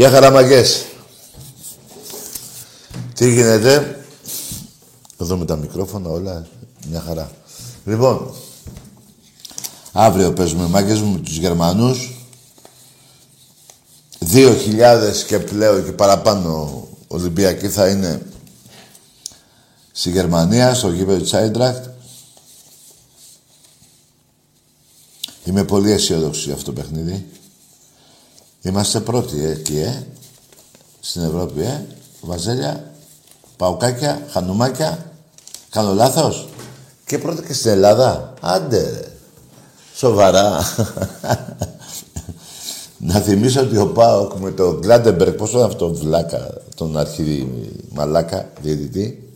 [0.00, 0.84] Γεια χαραμαγκές.
[3.14, 4.04] Τι γίνεται;
[5.20, 6.46] Εδώ με τα μικρόφωνα όλα.
[6.88, 7.30] Μια χαρά.
[7.84, 8.34] Λοιπόν,
[9.92, 12.14] αύριο παίζουμε μάγκες μου με τους Γερμανούς.
[14.18, 18.26] Δύο χιλιάδες και πλέον και παραπάνω Ολυμπιακοί θα είναι
[19.92, 21.86] στη Γερμανία, στο γήπεδο της Άιντρακτ.
[25.44, 27.26] Είμαι πολύ αισιόδοξος για αυτό το παιχνίδι.
[28.62, 30.02] Είμαστε πρώτοι ε, εκεί, ε.
[31.00, 31.84] Στην Ευρώπη, ε.
[32.20, 32.92] Βαζέλια,
[33.56, 35.12] παουκάκια, χανουμάκια.
[35.70, 36.48] Κάνω λάθος;
[37.06, 38.34] Και πρώτα και στην Ελλάδα.
[38.40, 39.12] Άντε, ρε.
[39.94, 40.58] Σοβαρά.
[43.02, 49.32] Να θυμίσω ότι ο ΠΑΟΚ με τον Κλάτενμπεργκ, πόσο είναι αυτό βλάκα, τον αρχιμαλάκα, διαιτητή,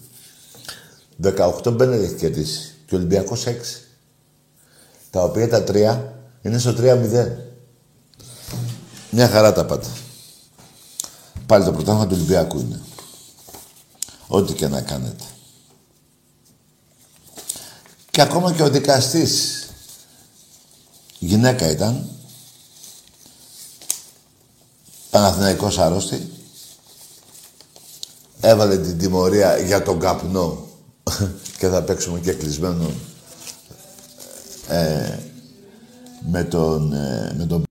[1.22, 3.50] 18 μπαίνε έχει κερδίσει και ο Ολυμπιακός 6.
[5.10, 7.43] Τα οποία τα τρία είναι στο 3-0.
[9.14, 9.88] Μια χαρά τα πάτε.
[11.46, 12.80] Πάλι το πρωτάθλημα του Ολυμπιακού είναι.
[14.26, 15.24] Ό,τι και να κάνετε.
[18.10, 19.66] Και ακόμα και ο δικαστής
[21.18, 22.08] γυναίκα ήταν
[25.10, 26.32] Παναθηναϊκός αρρώστη
[28.40, 30.66] έβαλε την τιμωρία για τον καπνό
[31.58, 32.90] και θα παίξουμε και κλεισμένο
[34.68, 35.18] ε,
[36.30, 37.64] με τον, ε, με τον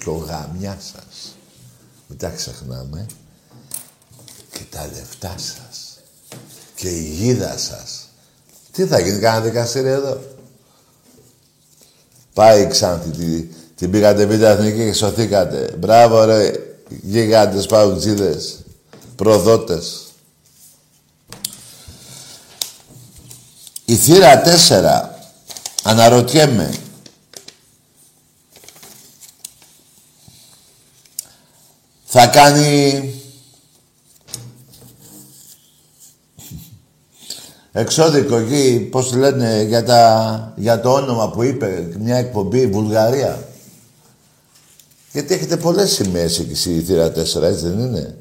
[0.00, 1.36] και ο γαμιά σας.
[2.06, 3.06] Μην τα ξεχνάμε.
[4.52, 6.00] Και τα λεφτά σας.
[6.74, 8.08] Και η γίδα σας.
[8.72, 10.20] Τι θα γίνει, κανένα δικαστήριο εδώ.
[12.34, 15.74] Πάει η Ξάνθη, την, την πήγατε β' εθνική και σωθήκατε.
[15.78, 16.52] Μπράβο ρε,
[16.88, 18.58] γιγάντες παουτζίδες,
[19.16, 20.04] προδότες.
[23.84, 25.10] Η θύρα 4,
[25.82, 26.74] αναρωτιέμαι,
[32.12, 33.14] θα κάνει
[37.72, 43.48] εξώδικο εκεί, πώς λένε, για, τα, για το όνομα που είπε μια εκπομπή, Βουλγαρία.
[45.12, 48.16] Γιατί έχετε πολλές σημαίες εκεί στη θύρα 4, έτσι δεν είναι;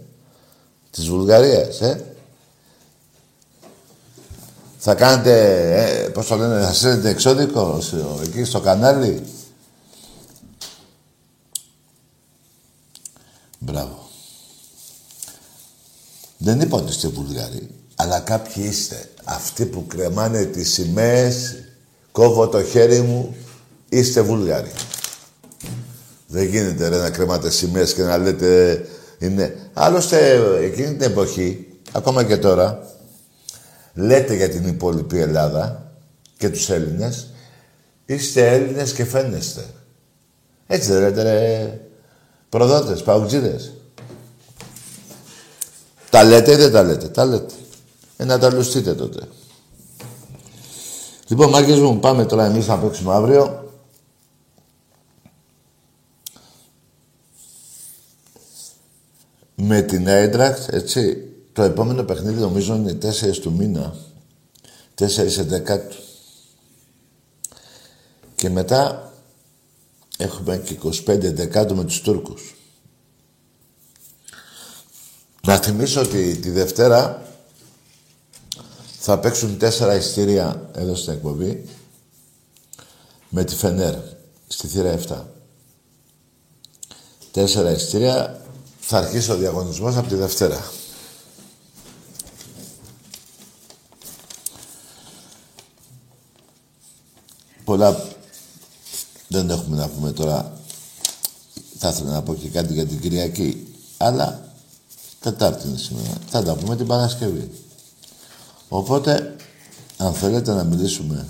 [0.92, 2.04] της Βουλγαρίας, ε;
[4.78, 5.34] Θα κάνετε,
[5.74, 7.82] ε, πώς το λένε, θα στέλνετε εξώδικο
[8.24, 9.22] εκεί στο κανάλι;
[13.60, 14.10] Μπράβο.
[16.38, 19.10] Δεν είπα ότι είστε Βουλγαροί, αλλά κάποιοι είστε.
[19.24, 21.56] Αυτοί που κρεμάνε τις σημαίες,
[22.12, 23.36] κόβω το χέρι μου,
[23.90, 24.72] είστε Βούλγαροι.
[26.28, 28.82] Δεν γίνεται ρε να κρεμάτε σημαίες και να λέτε
[29.20, 29.70] είναι...
[29.74, 32.88] Άλλωστε εκείνη την εποχή, ακόμα και τώρα,
[33.94, 35.92] λέτε για την υπόλοιπη Ελλάδα
[36.38, 37.28] και τους Έλληνες,
[38.06, 39.66] είστε Έλληνες και φαίνεστε.
[40.68, 41.89] Έτσι δεν λέτε ρε
[42.50, 43.72] προδότες, παουτζίδες.
[46.10, 47.54] Τα λέτε ή δεν τα λέτε; Τα λέτε.
[48.18, 49.28] Ε, να τα λουστείτε τότε.
[51.28, 53.64] Λοιπόν, μάγκες μου, πάμε τώρα εμείς να παίξουμε αύριο.
[59.56, 61.24] Με την Έντρακτ, έτσι.
[61.54, 63.96] Το επόμενο παιχνίδι νομίζω είναι 4 του μήνα.
[64.96, 65.98] 4 εντεκάτου.
[68.36, 69.09] Και μετά
[70.22, 72.56] έχουμε και 25 εντεκάτου με τους Τούρκους.
[75.44, 77.28] Να θυμίσω ότι τη Δευτέρα
[79.00, 81.66] θα παίξουν τέσσερα ειστήρια εδώ στην εκπομπή
[83.30, 83.96] με τη Φενέρ
[84.48, 85.24] στη θύρα 7.
[87.32, 88.42] Τέσσερα ειστήρια
[88.80, 90.72] θα αρχίσει ο διαγωνισμός από τη Δευτέρα.
[97.64, 98.18] Πολλά
[99.32, 100.60] δεν έχουμε να πούμε τώρα.
[101.78, 103.74] Θα ήθελα να πω και κάτι για την Κυριακή.
[103.98, 104.50] Αλλά
[105.20, 106.18] Τετάρτη είναι σήμερα.
[106.30, 107.52] Θα τα πούμε την Παρασκευή.
[108.70, 109.36] Οπότε,
[109.98, 111.28] αν θέλετε να μιλήσουμε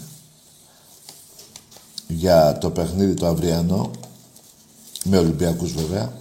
[2.07, 3.91] για το παιχνίδι το αυριανό,
[5.03, 6.13] με Ολυμπιακούς βέβαια,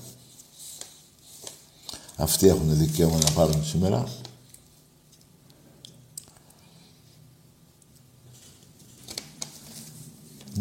[2.17, 4.05] αυτοί έχουν δικαίωμα να πάρουν σήμερα.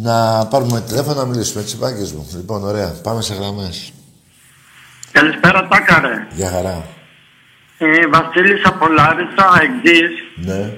[0.01, 2.27] Να πάρουμε τηλέφωνο να μιλήσουμε, έτσι πάγκες μου.
[2.35, 2.95] Λοιπόν, ωραία.
[3.03, 3.94] Πάμε σε γραμμές.
[5.11, 6.27] Καλησπέρα, Τάκαρε.
[6.33, 6.85] Γεια χαρά.
[7.77, 10.11] Ε, Βασίλης από Λάρισα, εξής.
[10.35, 10.73] Ναι.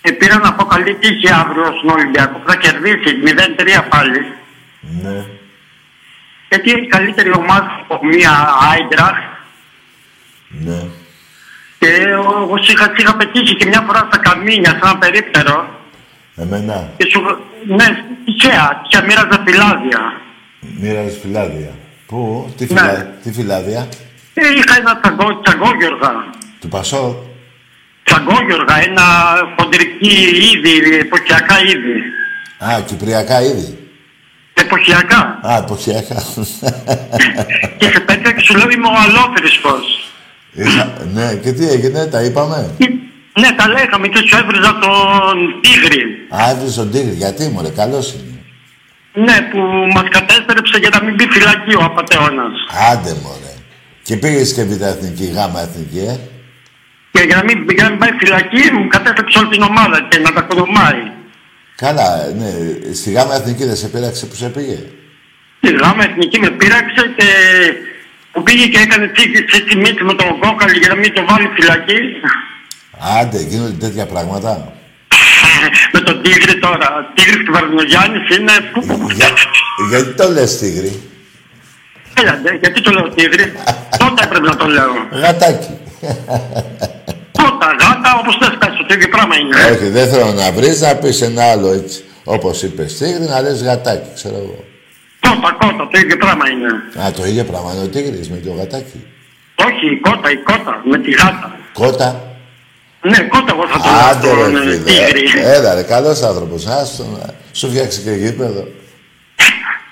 [0.00, 2.42] Ε, πήρα να πω καλή τύχη αύριο στον Ολυμπιακό.
[2.46, 4.20] Θα κερδίσει 0-3 πάλι.
[4.80, 5.24] Ναι.
[6.48, 9.16] Γιατί έχει καλύτερη ομάδα από μια Άιντραχ.
[10.48, 10.82] Ναι.
[11.78, 15.77] Και εγώ σου είχα, είχα πετύχει και μια φορά στα καμίνια, σε ένα περίπτερο.
[16.40, 17.20] Εμένα; Και σου,
[17.66, 17.86] ναι,
[18.24, 20.00] τυχαία, τυχαία μοίραζα φυλάδια.
[20.80, 21.70] Μοίραζες φυλάδια.
[22.06, 22.80] Πού, τι, Ναι.
[22.80, 23.14] φυλά...
[23.22, 23.88] τι φυλάδια;
[24.34, 26.12] Ε, είχα ένα τσαγκό, τσαγκόγιοργα.
[26.60, 27.22] Του Πασό;
[28.04, 29.04] Τσαγκόγιοργα, ένα
[29.58, 30.16] χοντρική
[30.52, 31.96] είδη, εποχιακά είδη.
[32.64, 33.78] Α, κυπριακά ήδη.
[34.54, 35.40] Εποχιακά.
[35.48, 36.22] Α, εποχιακά.
[37.78, 40.12] και σε πέτρα και σου λέω είμαι ο αλόφυρισκος.
[40.52, 40.94] Είχα...
[41.12, 42.74] ναι, και τι έγινε, τα είπαμε;
[43.40, 46.02] Ναι, τα λέγαμε και σου έβριζα τον τίγρη.
[46.36, 47.14] Α, έβριζε τον Τίγρη.
[47.22, 48.34] Γιατί, μωρέ, καλός είναι.
[49.26, 49.60] Ναι, που
[49.94, 52.54] μας κατέστρεψε για να μην μπει φυλακή ο απατεώνας.
[52.90, 53.54] Άντε, μωρέ.
[54.06, 56.16] Και πήγες και β' εθνική, γάμα εθνική, ε.
[57.12, 60.18] Και για να μην, για να μην πάει φυλακή μου κατέστρεψε όλη την ομάδα και
[60.18, 61.02] να τα κοδομάει.
[61.84, 62.50] Καλά, ναι.
[62.94, 64.78] Στη γάμα εθνική δεν σε πείραξε που σε πήγε.
[65.60, 67.28] Η γάμα εθνική με πείραξε και
[68.32, 71.24] που πήγε και έκανε τσίκη σε τη μύτη με τον κόκαλη για να μην το
[71.28, 72.00] βάλει φυλακή.
[73.20, 74.72] Άντε, γίνονται τέτοια πράγματα.
[75.92, 77.12] με τον τίγρη τώρα.
[77.14, 78.52] Τίγρης του Βαρδινογιάννης είναι...
[79.14, 79.28] Για...
[79.90, 81.02] Γιατί το λες, Τίγρη;
[82.20, 83.52] Έλατε, γιατί το λέω τίγρη;
[83.98, 84.92] Τότε έπρεπε να το λέω.
[85.10, 85.78] Γατάκι.
[87.32, 89.56] Πρώτα γάτα, όπως θες πες, το ίδιο πράγμα είναι.
[89.72, 92.04] Όχι, δεν θέλω να βρεις να πεις ένα άλλο έτσι.
[92.24, 94.64] Όπως είπες Τίγρη, να λες γατάκι, ξέρω εγώ.
[95.20, 96.68] Κότα, κότα, το ίδιο πράγμα είναι.
[97.06, 99.06] Α, το ίδιο πράγμα είναι ο Τίγρης με το γατάκι.
[99.54, 101.56] Όχι, η κότα, η κότα, με τη γάτα.
[101.72, 102.22] Κότα.
[103.02, 104.76] Ναι, κότα εγώ θα το Άντε λέω ρε στον ε, φίλε.
[104.76, 105.24] τίγρη.
[105.42, 106.66] Έλα ρε, καλός άνθρωπος.
[106.66, 108.68] Άστο να σου φτιάξει και γήπεδο.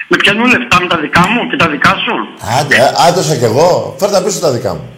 [0.08, 2.14] Με πιανούν λεφτά με τα δικά μου και τα δικά σου.
[2.60, 3.96] Άντε, ε, άντωσα κι εγώ.
[3.98, 4.88] Φέρ τα πίσω τα δικά μου.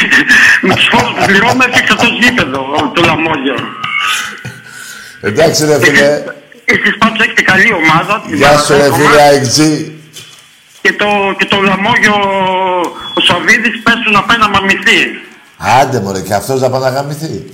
[0.66, 2.60] με τους φόρους που πληρώνουμε έφτιαξα το γήπεδο,
[2.94, 3.56] το λαμόγιο.
[5.20, 6.22] Εντάξει ρε φίλε.
[6.64, 8.22] Εσείς πάντως έχετε καλή ομάδα.
[8.26, 9.32] την Γεια σου ρε Παναθηναϊκό φίλε μας.
[9.32, 9.92] Αιγτζή.
[10.82, 11.06] Και το,
[11.38, 12.16] και το λαμόγιο
[13.16, 15.00] ο Σαββίδης πες του να πάει να μαμηθεί.
[15.62, 17.44] Άντε μωρέ, και αυτός να πάει να γαμηθεί.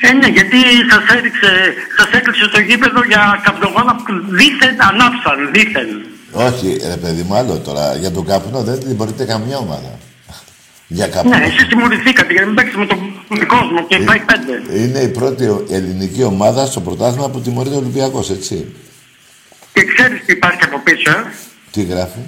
[0.00, 0.56] Ε, ναι, γιατί
[0.90, 1.50] σας έριξε,
[1.96, 5.88] σας έκλεισε το γήπεδο για καπνογόνα που δίθεν ανάψαν, δίθεν.
[6.32, 7.96] Όχι, ρε παιδί μου, άλλο τώρα.
[7.96, 9.98] Για τον καπνό δεν την μπορείτε καμιά ομάδα.
[10.96, 11.30] Για καπνό.
[11.30, 14.82] Ναι, εσείς τιμωρηθήκατε για να μην παίξετε με τον κόσμο και πάει πέντε.
[14.82, 18.74] Είναι η πρώτη ελληνική ομάδα στο πρωτάθλημα που τιμωρείται ο Ολυμπιακός, έτσι.
[19.72, 21.24] Και ξέρεις τι υπάρχει από πίσω, ε;
[21.70, 22.18] Τι γράφει;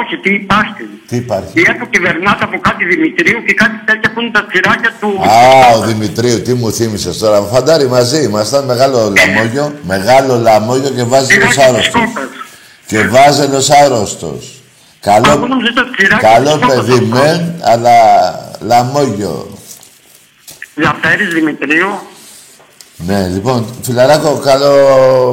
[0.00, 0.84] Όχι, τι υπάρχει.
[1.08, 1.60] Τι υπάρχει.
[1.60, 5.20] Η ΕΠΟ κυβερνάται από κάτι Δημητρίου και κάτι τέτοια που είναι τα τσιράκια του.
[5.28, 7.40] Α, ο Δημητρίου, τι μου θύμισες τώρα.
[7.42, 9.74] Φαντάρι μαζί ήμασταν, μεγάλο λαμόγιο.
[9.82, 11.98] Μεγάλο λαμόγιο και βάζελο Τσιράκια της άρρωστο.
[11.98, 12.28] κόπας.
[12.86, 14.38] Και βάζελο άρρωστο.
[15.06, 17.04] Αυτό Καλό, νομίζω το τσιράκι καλό της κόπας παιδί αυτό.
[17.06, 17.94] μεν, αλλά
[18.60, 19.58] λαμόγιο.
[20.74, 21.88] Διαφέρεις Δημητρίου.
[23.06, 24.72] Ναι, λοιπόν, φιλαράκο, καλό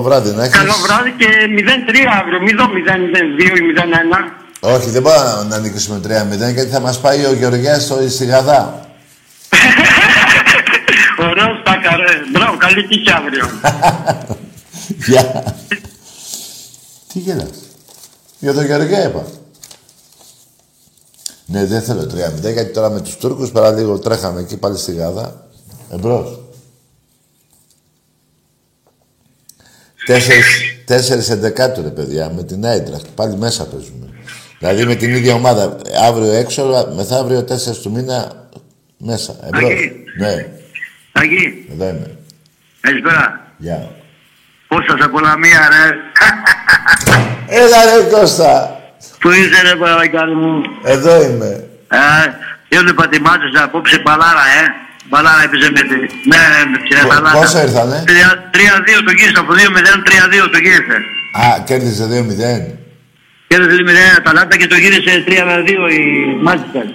[0.01, 0.57] βράδυ να έχεις.
[0.57, 2.41] Καλό βράδυ και 0-3 αύριο.
[2.41, 4.39] Μην δω 0-2 ή 0-1.
[4.59, 8.87] Όχι, δεν μπορούμε να νικήσουμε 3-0 γιατί θα μας πάει ο Γεωργιάς στο Σιγαδά.
[11.29, 12.13] Ωραίος τα καρέ.
[12.31, 13.45] Μπράβο, καλή τύχη αύριο.
[15.07, 15.55] Γεια.
[17.13, 17.49] Τι γελάς.
[18.39, 19.25] Για τον Γεωργιά είπα.
[21.45, 25.47] Ναι, δεν θέλω 3-0 γιατί τώρα με τους Τούρκους παραλίγο τρέχαμε εκεί πάλι στη Γάδα.
[25.91, 26.39] Εμπρός.
[30.09, 33.05] Τέσσερις, τέσσερις εντεκάτου ρε παιδιά, με την Άιντραχτ.
[33.15, 34.07] Πάλι μέσα παίζουμε.
[34.59, 35.77] Δηλαδή με την ίδια ομάδα.
[36.07, 38.31] Αύριο έξω, μεθαύριο τέσσερις του μήνα
[38.97, 39.35] μέσα.
[39.45, 39.69] Εμπρός.
[39.71, 40.03] Αγί.
[40.17, 40.47] Ναι,
[41.11, 42.17] Αγί, εδώ είμαι.
[42.81, 43.53] καλησπέρα.
[43.57, 43.91] Γεια.
[44.67, 45.95] Πόσα σε πολλά μία ρε.
[47.61, 48.79] Έλα ρε Κώστα.
[49.19, 50.61] Πού είσαι ρε παρακαλώ μου.
[50.83, 51.67] Εδώ είμαι.
[51.89, 54.88] Ε, έβλεπα τη μάτσα σας απόψε μπαλάρα, ε.
[55.09, 55.95] Μπαλάρα έπαιζε με τη...
[56.31, 57.37] Ναι, ναι, με την Πο- Αταλάντα.
[57.39, 58.09] πόσο ήρθανε; 3-2
[59.07, 59.57] το γύρισε, από 2-0,
[60.07, 60.97] 3-2 το γύρισε.
[61.43, 62.41] Α, κέρδισε 2-0.
[63.47, 66.01] Και δεν θέλει 0 Αταλάντα και το γύρισε 3-2 η
[66.45, 66.85] Μάτσιστερ.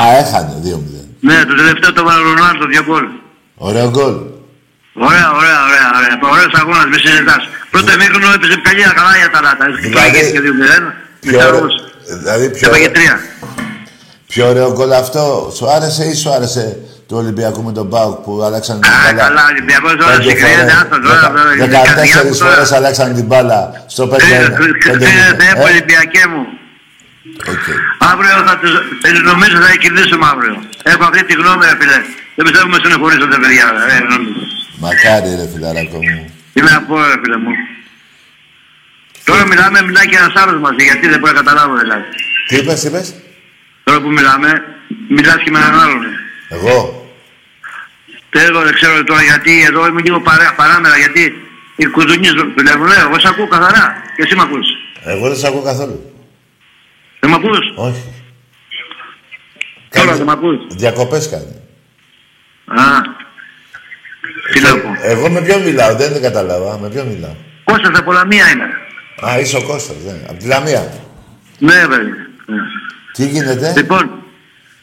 [0.00, 1.04] Α, έχανε 2-0.
[1.28, 3.06] Ναι, το τελευταίο το βάλε ο Ρονάλντο, δύο γκολ.
[3.68, 4.14] Ωραίο γκολ.
[5.08, 5.88] Ωραία, ωραία, ωραία.
[5.98, 6.14] ωραία.
[6.34, 7.42] Ωραίος αγώνας, με συζητάς.
[7.72, 9.64] Πρώτο εμίχρονο έπαιζε καλή καλά η Αταλάντα.
[9.84, 10.84] Δηλαδή, και 2-0.
[11.20, 11.74] Πιο Μετά ωραίο, όμως
[12.22, 12.98] δηλαδή πιο, έπαγε 3.
[14.26, 16.78] Πιο ωραίο γκολ αυτό; Σου άρεσε ή σου άρεσε
[17.08, 20.22] του Ολυμπιακού με τον Πάουκ που αλλάξαν την Α, μπάλα; καλά, ο Ολυμπιακός τώρα πέντε
[20.22, 20.74] συγκρίνεται, φορές.
[20.80, 21.80] άστο τώρα, Δεκα- τώρα, η καρδιά
[22.24, 22.52] μου 14 τώρα.
[22.54, 23.60] φορές αλλάξαν την μπάλα
[23.94, 26.42] στο 5 Κρίνεται, ε, Ολυμπιακέ μου.
[28.10, 28.72] Αύριο θα τους...
[29.06, 30.54] ε, Νομίζω θα κερδίσουμε αύριο.
[30.92, 31.98] Έχω αυτή τη γνώμη, ρε φίλε.
[32.36, 33.66] Δεν πιστεύω με συνεχωρίζονται, παιδιά.
[33.94, 34.42] Ε, νομίζω.
[34.84, 36.18] Μακάρι ρε φιλαράκο μου.
[36.56, 37.52] Είμαι από ρε φίλε μου.
[39.28, 42.04] Τώρα μιλάμε, μιλάει και ένας άλλος μαζί, γιατί δεν μπορεί να καταλάβω δηλαδή.
[42.48, 43.06] Τι είπες, τι είπες;
[43.90, 44.64] Τώρα που μιλάμε,
[45.08, 46.02] μιλάς και με έναν άλλον.
[46.48, 47.08] Εγώ;
[48.30, 52.94] Θέλω, δεν ξέρω τώρα γιατί, εδώ είμαι λίγο παρά, παράμερα, γιατί οι κουδουνείς δουλεύουν, ναι,
[52.94, 54.66] εγώ σε ακούω καθαρά και εσύ με ακούς.
[55.04, 56.12] Εγώ δεν σε ακούω καθόλου.
[57.20, 58.02] Δεν με ακούς; Όχι.
[59.88, 60.56] Τώρα δεν με ακούς.
[60.68, 61.60] Διακοπές κάνει.
[62.80, 63.00] Α,
[64.52, 64.88] τι λέω πω.
[65.02, 66.78] Εγώ με ποιον μιλάω, δεν κατάλαβα.
[66.78, 67.36] Με ποιον μιλάω.
[67.64, 68.68] Κώστας από Λαμία είμαι.
[69.28, 70.26] Α, είσαι ο Κώστας, ναι.
[70.30, 70.92] Απ' τη Λαμία.
[71.58, 71.98] Ναι, βέβαια.
[72.46, 72.62] Ναι.
[73.16, 74.10] Τι γίνεται; Λοιπόν,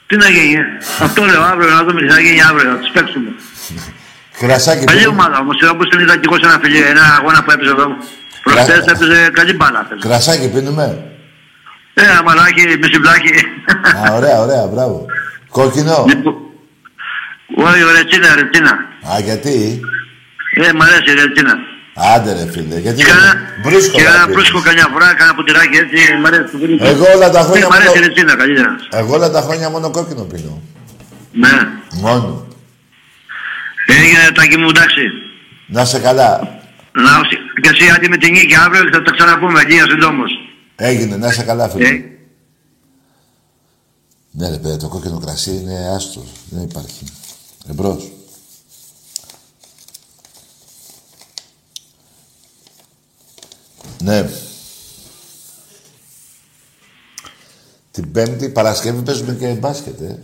[0.08, 0.54] τι να γίνει.
[0.54, 0.64] ε;
[1.04, 3.30] Αυτό λέω αύριο, να δούμε τι θα γίνει αύριο, να τους παίξουμε.
[4.40, 5.22] Κρασάκι Καλή πίνουμε.
[5.22, 7.88] ομάδα όμως, όπως την είδα και εγώ σε ένα φιλί, ένα αγώνα που έπαιζε εδώ.
[8.44, 9.80] Προχτές έπαιζε καλή μπάλα.
[9.86, 10.08] έπαιζε.
[10.08, 10.86] Κρασάκι πίνουμε.
[11.94, 13.34] Ε, ένα μαλάκι, μισιμπλάκι.
[14.08, 15.06] Α, ωραία, ωραία, μπράβο.
[15.50, 16.06] Κόκκινο.
[16.08, 16.36] Λοιπόν,
[17.58, 18.72] Όχι, ρετσίνα, ρετσίνα.
[19.14, 19.80] Α, γιατί;
[20.56, 21.54] Ε, μ' αρέσει η ρετσίνα.
[21.96, 23.34] Άντε ρε φίλε, γιατί Και δεν- ένα,
[23.64, 24.36] μπρούσκο και να ένα πίνεις.
[24.36, 26.52] μπρούσκο καμιά φορά, κάνα ποτηράκι έτσι, μ' αρέσει.
[26.52, 26.84] το βρήκε.
[26.88, 28.06] Εγώ όλα τα χρόνια Ε, Μ' αρέσει η μόνο...
[28.06, 28.72] ρετσίνα, καλύτερα.
[28.92, 30.62] Εγώ όλα τα χρόνια μόνο κόκκινο πίνω.
[31.32, 31.50] Ναι.
[32.02, 32.48] Μόνο.
[33.88, 35.02] Έγινε τάκι μου, εντάξει.
[35.68, 36.32] Να σε καλά.
[36.92, 37.12] Να,
[37.62, 40.32] και εσύ άντε με την νίκη αύριο και θα τα ξαναπούμε, λίγα συντόμως.
[40.76, 41.88] Έγινε, να σε καλά φίλε.
[41.88, 42.02] Ε,
[44.32, 46.26] Ναι ρε παιδιά, το κόκκινο κρασί είναι άστο.
[46.50, 47.04] Δεν υπάρχει.
[47.70, 48.12] Εμπρός.
[54.02, 54.30] Ναι.
[57.92, 60.20] Την Πέμπτη Παρασκευή παίζουμε και μπάσκετ, ε.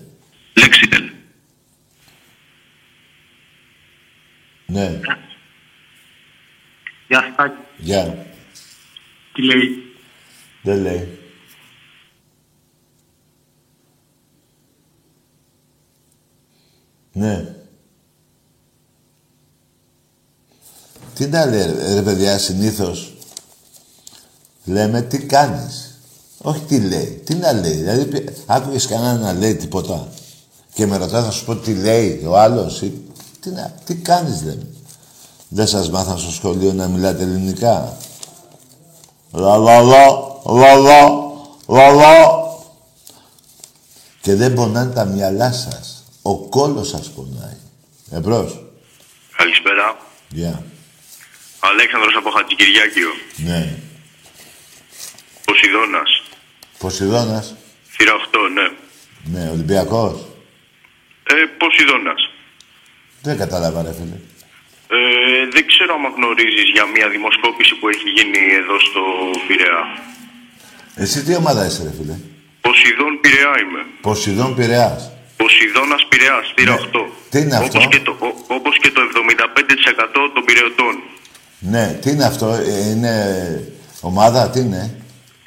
[0.54, 1.10] Λέξιτελ.
[4.66, 5.00] Ναι.
[7.08, 8.26] Γεια σας, Γεια.
[9.34, 9.96] τι λέει;
[10.62, 11.18] Δεν λέει.
[17.12, 17.56] Ναι.
[21.16, 23.09] Τι να λέει, ρε, ρε παιδιά, συνήθως
[24.70, 26.00] λέμε τι κάνεις;
[26.38, 27.22] Όχι τι λέει.
[27.26, 27.74] Τι να λέει.
[27.74, 30.08] Δηλαδή, πι- άκουγες κανένα να λέει τίποτα;
[30.74, 32.82] Και με ρωτάς να σου πω τι λέει ο άλλος.
[32.82, 33.02] Ή,
[33.40, 34.68] τι, να, τι κάνεις, λέμε.
[35.48, 37.98] Δεν σας μάθαν στο σχολείο να μιλάτε ελληνικά;
[39.32, 40.06] Λα λα λα,
[40.46, 41.10] λα λα,
[41.68, 42.38] λα λα.
[44.22, 46.04] Και δεν πονάνε τα μυαλά σας.
[46.22, 47.58] Ο κόλος σας πονάει.
[48.12, 48.64] Εμπρός.
[49.38, 49.98] Καλησπέρα.
[50.30, 50.64] Γεια.
[51.60, 53.10] Αλέξανδρος από Χατζικυριάκιο.
[53.36, 53.78] Ναι.
[55.50, 56.10] Ποσειδώνας.
[56.84, 57.46] Ποσειδώνας;
[57.96, 58.66] Θύρα 8, ναι.
[59.34, 60.16] Ναι, Ολυμπιακός;
[61.34, 62.22] Ε, Ποσειδώνας.
[63.22, 64.18] Δεν κατάλαβα ρε φίλε.
[64.98, 65.00] Ε,
[65.56, 69.02] δεν ξέρω αν γνωρίζεις για μια δημοσκόπηση που έχει γίνει εδώ στο
[69.48, 69.84] Πειραιά.
[71.04, 72.16] Εσύ τι ομάδα είσαι, ρε φίλε;
[72.66, 73.82] Ποσειδόν Πειραιά είμαι.
[74.02, 75.02] Ποσειδόν Πειραιάς.
[75.42, 76.80] Ποσειδώνας Πειραιάς, θύρα Ναι.
[76.80, 77.02] 8.
[77.32, 80.94] Τι είναι αυτό; Όπως και το, ο- όπως και το 75% των Πειραιωτών.
[81.60, 83.14] Ναι, τι είναι αυτό, ε, είναι
[84.02, 84.84] ομάδα, τι είναι;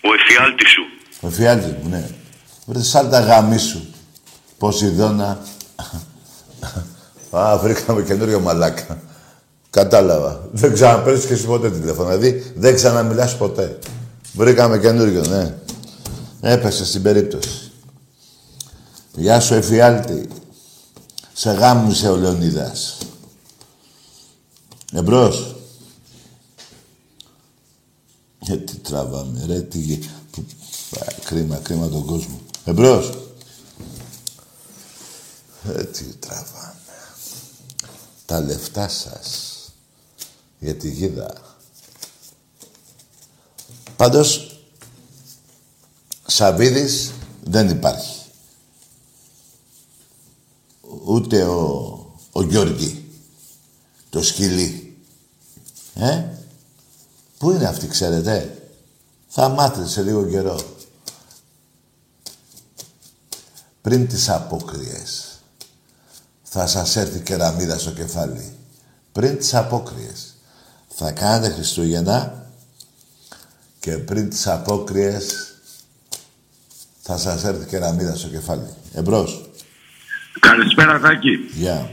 [0.03, 0.83] Ο εφιάλτης σου.
[1.21, 2.11] Ο φιάλτης μου, ναι.
[2.67, 3.87] Βρε σαν τα γάμι σου.
[4.59, 5.39] Ποσειδώνα.
[7.31, 9.03] Α, βρήκαμε καινούριο μαλάκα.
[9.71, 10.49] Κατάλαβα.
[10.53, 12.09] Δεν ξαναπαίρνεις και εσύ ποτέ τηλέφωνο.
[12.09, 13.79] Δηλαδή, δεν ξαναμιλάς ποτέ.
[14.33, 15.55] Βρήκαμε καινούριο, ναι.
[16.41, 17.73] Έπεσε στην περίπτωση.
[19.15, 20.29] Γεια σου, εφιάλτη.
[21.33, 22.99] Σε γάμισε ο Λεωνίδας.
[24.93, 25.57] Εμπρός.
[28.49, 29.79] Ε, τι τραβάμε, ρε, τι...
[29.79, 30.45] γε- που-
[31.01, 32.41] Α, κρίμα, κρίμα τον κόσμο.
[32.65, 33.19] Εμπρός.
[35.69, 36.75] Ε, τι τραβάμε.
[38.27, 39.57] Τα λεφτά σας.
[40.59, 41.57] Για τη γίδα.
[43.97, 44.61] Πάντως,
[46.27, 47.13] Σαβίδης
[47.45, 48.21] δεν υπάρχει.
[51.05, 51.67] Ούτε ο,
[52.33, 53.05] ο Γιώργη.
[54.11, 54.97] Το σκυλί.
[55.95, 56.25] Ε,
[57.43, 58.59] Πού είναι αυτή, ξέρετε;
[59.29, 60.61] Θα μάθετε σε λίγο καιρό.
[63.83, 65.39] Πριν τις απόκριες
[66.43, 68.57] θα σας έρθει κεραμίδα στο κεφάλι.
[69.13, 70.35] Πριν τις απόκριες
[70.89, 72.47] θα κάνετε Χριστούγεννα
[73.81, 75.55] και πριν τις απόκριες
[77.01, 78.75] θα σας έρθει κεραμίδα στο κεφάλι.
[78.93, 79.51] Εμπρός.
[80.41, 81.37] Καλησπέρα Τάκη.
[81.53, 81.91] Γεια.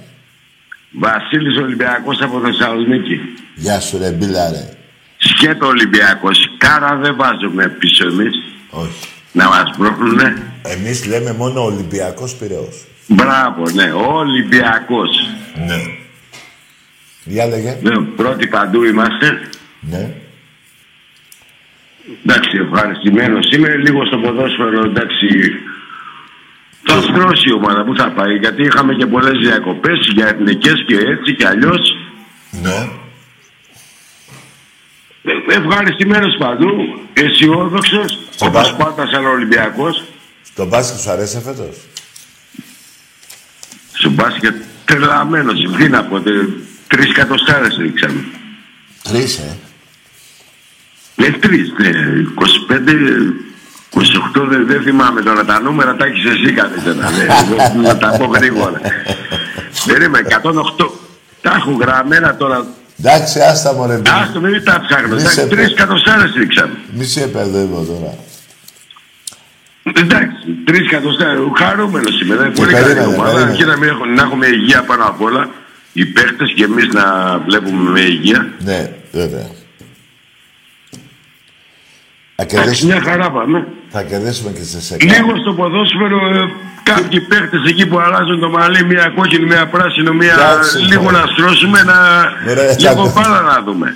[1.00, 3.20] Βασίλης Ολυμπιακός από Θεσσαλονίκη.
[3.56, 4.79] Γεια σου ρε μπίλα ρε.
[5.20, 6.38] Σκέτο Ολυμπιακός.
[6.58, 8.34] Κάρα δεν βάζουμε πίσω εμείς.
[8.70, 9.08] Όχι.
[9.32, 10.54] Να μας πρόχνουνε.
[10.62, 12.86] Εμείς λέμε μόνο Ολυμπιακός Πειραιός.
[13.08, 13.92] Μπράβο, ναι.
[13.92, 15.10] Ο Ολυμπιακός.
[15.68, 15.82] Ναι.
[17.24, 17.78] Για λέγε.
[17.82, 19.42] Ναι, πρώτοι παντού είμαστε.
[19.80, 20.12] Ναι.
[22.26, 23.76] Εντάξει, ευχαριστημένος είμαι.
[23.76, 25.28] Λίγο στο ποδόσφαιρο, εντάξει.
[26.84, 28.36] Θα στρώσει η ομάδα που θα πάει.
[28.38, 31.98] Γιατί είχαμε και πολλές διακοπές για εθνικές και έτσι και αλλιώς.
[32.52, 32.90] Ναι.
[35.50, 36.70] Ε, Ευχαριστημένος παντού.
[37.14, 38.20] Αισιόδοξος.
[38.40, 40.04] Όπως πα- πάντα σαν Ολυμπιακός.
[40.56, 41.76] Το μπάσκετ σου αρέσει φέτος;
[43.94, 45.70] Στο μπάσκετ τρελαμένος.
[45.78, 46.34] Τι να πω, τε-
[46.88, 48.24] τρεις κατοστάρες ρίξαμε.
[49.04, 49.58] Τρεις, ε;
[51.16, 51.90] Ε, τρεις, ναι.
[52.36, 53.34] 25,
[53.90, 57.10] 28, δεν, δεν θυμάμαι τώρα τα νούμερα, τα έχεις εσύ καλύτερα.
[57.12, 57.24] ναι.
[57.24, 58.82] Εγώ Να τα πω γρήγορα.
[59.86, 60.28] Περίμενε,
[60.78, 60.92] 108.
[61.42, 62.66] Τα έχω γραμμένα τώρα.
[63.00, 63.96] Εντάξει, άστα μωρέ.
[63.96, 65.08] μη- Άστο, μην τα ψάχνω.
[65.08, 66.74] Μη Εντάξει, σε Τρεις πε- κατοστάρες ρίξαμε.
[66.94, 68.14] Μη σε παιδεύω τώρα.
[69.94, 70.36] Εντάξει,
[70.66, 71.40] τρεις κατοστάρες.
[71.58, 72.36] Χαρούμενος είμαι.
[72.36, 73.32] Δεν Και πολύ καλή περίμενε, ομάδα.
[73.32, 73.56] περίμενε.
[73.58, 75.50] Και να, μην έχω, να έχουμε υγεία πάνω απ' όλα.
[75.94, 78.50] Οι παίχτες και εμείς να βλέπουμε με υγεία.
[78.60, 79.48] Ναι, βέβαια.
[82.42, 83.58] Θα Εντάξει, κερδίσουμε, μια χαρά πάμε.
[83.96, 85.06] θα κερδίσουμε και σε σεκά.
[85.14, 86.40] Λίγο στο ποδόσφαιρο ε,
[86.92, 91.18] κάποιοι παίχτες εκεί που αλλάζουν το μαλλί, μια κόκκινη, μια πράσινο, μια Εντάξει, λίγο μωρέ.
[91.18, 91.98] να στρώσουμε, να
[92.48, 93.12] Μωρέ, λίγο εντάξει.
[93.16, 93.88] μπάλα να δούμε.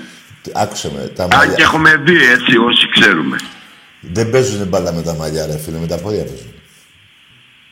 [0.63, 1.55] Άκουσε με, τα Αν και μαλλιά.
[1.59, 3.37] έχουμε δει έτσι όσοι ξέρουμε.
[4.15, 6.51] Δεν παίζουν μπάλα με τα μαλλιά, ρε φίλε, με τα πόδια παίζουν.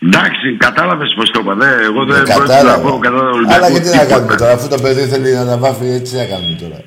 [0.06, 1.54] Εντάξει, κατάλαβες πώ το είπα.
[1.62, 3.56] Δε, εγώ δεν Ε, πρόκειται να πω κατά τον Ολυμπιακό.
[3.66, 4.12] Αλλά γιατί να τίποτα.
[4.14, 6.80] κάνουμε τώρα, αφού το παιδί θέλει να τα βάφει, έτσι να κάνουμε τώρα.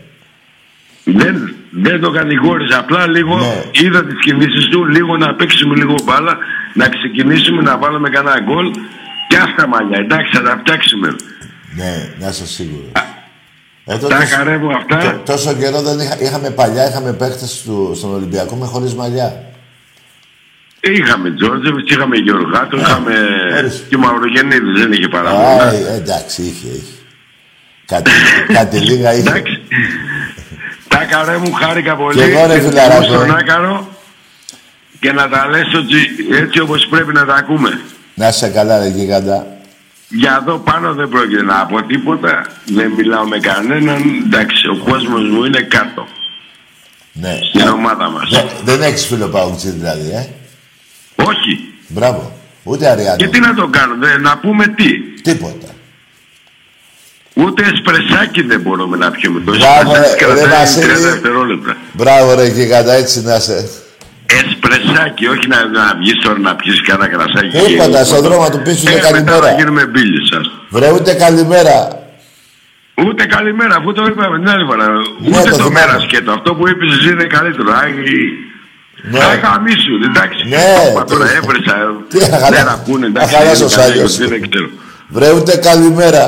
[1.05, 2.79] Δεν, δεν το κατηγόρησα.
[2.79, 3.63] Απλά λίγο Ναι.
[3.73, 6.37] είδα τις κινήσεις του, λίγο να παίξουμε λίγο μπάλα,
[6.75, 8.71] να ξεκινήσουμε να βάλουμε κανένα γκολ
[9.29, 9.99] και αυτά μαλλιά.
[9.99, 11.09] Εντάξει, θα τα φτιάξουμε.
[11.77, 12.91] Ναι, να είσαι σίγουρος.
[13.87, 14.97] Ε, Τα καρεύω αυτά.
[14.99, 19.45] τό- τόσο καιρό δεν είχα, είχαμε παλιά, είχαμε παίχτες του, στον Ολυμπιακό με χωρίς μαλλιά.
[20.81, 23.15] Είχαμε Τζόρτζεβιτ, είχαμε Γεωργάτο, είχαμε
[23.59, 23.87] ορίστε.
[23.89, 25.71] και Μαυρογεννίδη, δεν είχε Α, παραπάνω.
[25.71, 26.93] ε, εντάξει, είχε, είχε.
[27.87, 28.11] Κάτι,
[28.53, 29.29] κάτι λίγα είχε.
[29.29, 29.61] Εντάξει.
[31.15, 32.17] Τα καρέ μου χάρηκα πολύ.
[32.17, 33.03] Και εγώ, ρε, και φιλαράκο.
[33.03, 33.89] στον Άκαρο
[35.01, 35.97] και να τα λες ότι
[36.43, 37.81] έτσι όπως πρέπει να τα ακούμε.
[38.15, 39.47] Να είσαι καλά, ρε γίγαντα.
[40.09, 42.47] Για εδώ πάνω δεν πρόκειται να πω τίποτα.
[42.65, 44.03] Δεν μιλάω με κανέναν.
[44.27, 46.07] Εντάξει, ο κόσμος μου είναι κάτω.
[47.13, 47.39] Ναι.
[47.49, 48.31] Στην ομάδα μας.
[48.31, 50.27] Δε- δεν έχεις φίλο παγκουτζή δηλαδή, ε;
[51.25, 51.73] Όχι.
[51.89, 52.37] Μπράβο.
[52.63, 53.17] Ούτε Αριάνο.
[53.17, 54.91] Και τι να το κάνω, δε, να πούμε τι.
[55.23, 55.67] Τίποτα.
[57.35, 59.41] Ούτε εσπρεσάκι δεν μπορούμε να πιούμε.
[59.47, 60.85] Το Μπράβο, εσπρεσάκι ρε, ρε, κρατάει Βασίλη.
[60.85, 61.77] 30 δευτερόλεπτα.
[61.93, 63.69] Μπράβο, ρε γίγαντα, έτσι να είσαι.
[64.41, 67.57] Εσπρεσάκι, όχι να, να βγεις τώρα να πιεις κανένα κρασάκι.
[67.67, 69.55] Τίποτα, και- στον δρόμο του πίσω είναι Ε, μετά να καλημέρα.
[69.59, 70.45] γίνουμε μπίλοι σας.
[70.75, 71.77] Βρε, ούτε καλημέρα.
[73.07, 74.87] Ούτε καλημέρα, αφού το είπαμε την άλλη φορά.
[74.89, 75.75] Ναι, Ούτε το το, θυμάμαι.
[75.79, 76.31] μέρα σκέτο.
[76.33, 77.69] Αυτό που είπες εσύ είναι καλύτερο.
[77.83, 78.21] Άγι...
[79.11, 79.19] Ναι.
[79.19, 79.41] Ναι.
[79.43, 80.41] γαμίσου, εντάξει.
[80.49, 81.75] Ναι, Όπα, τώρα τι- έβρεσα.
[82.13, 83.35] τι αχαλά- Νέρα που είναι, εντάξει.
[83.35, 84.17] αχαλάσος είναι καλή, Άγιος.
[84.17, 84.69] Δεν ξέρω.
[85.09, 86.25] Βρε, ούτε καλημέρα.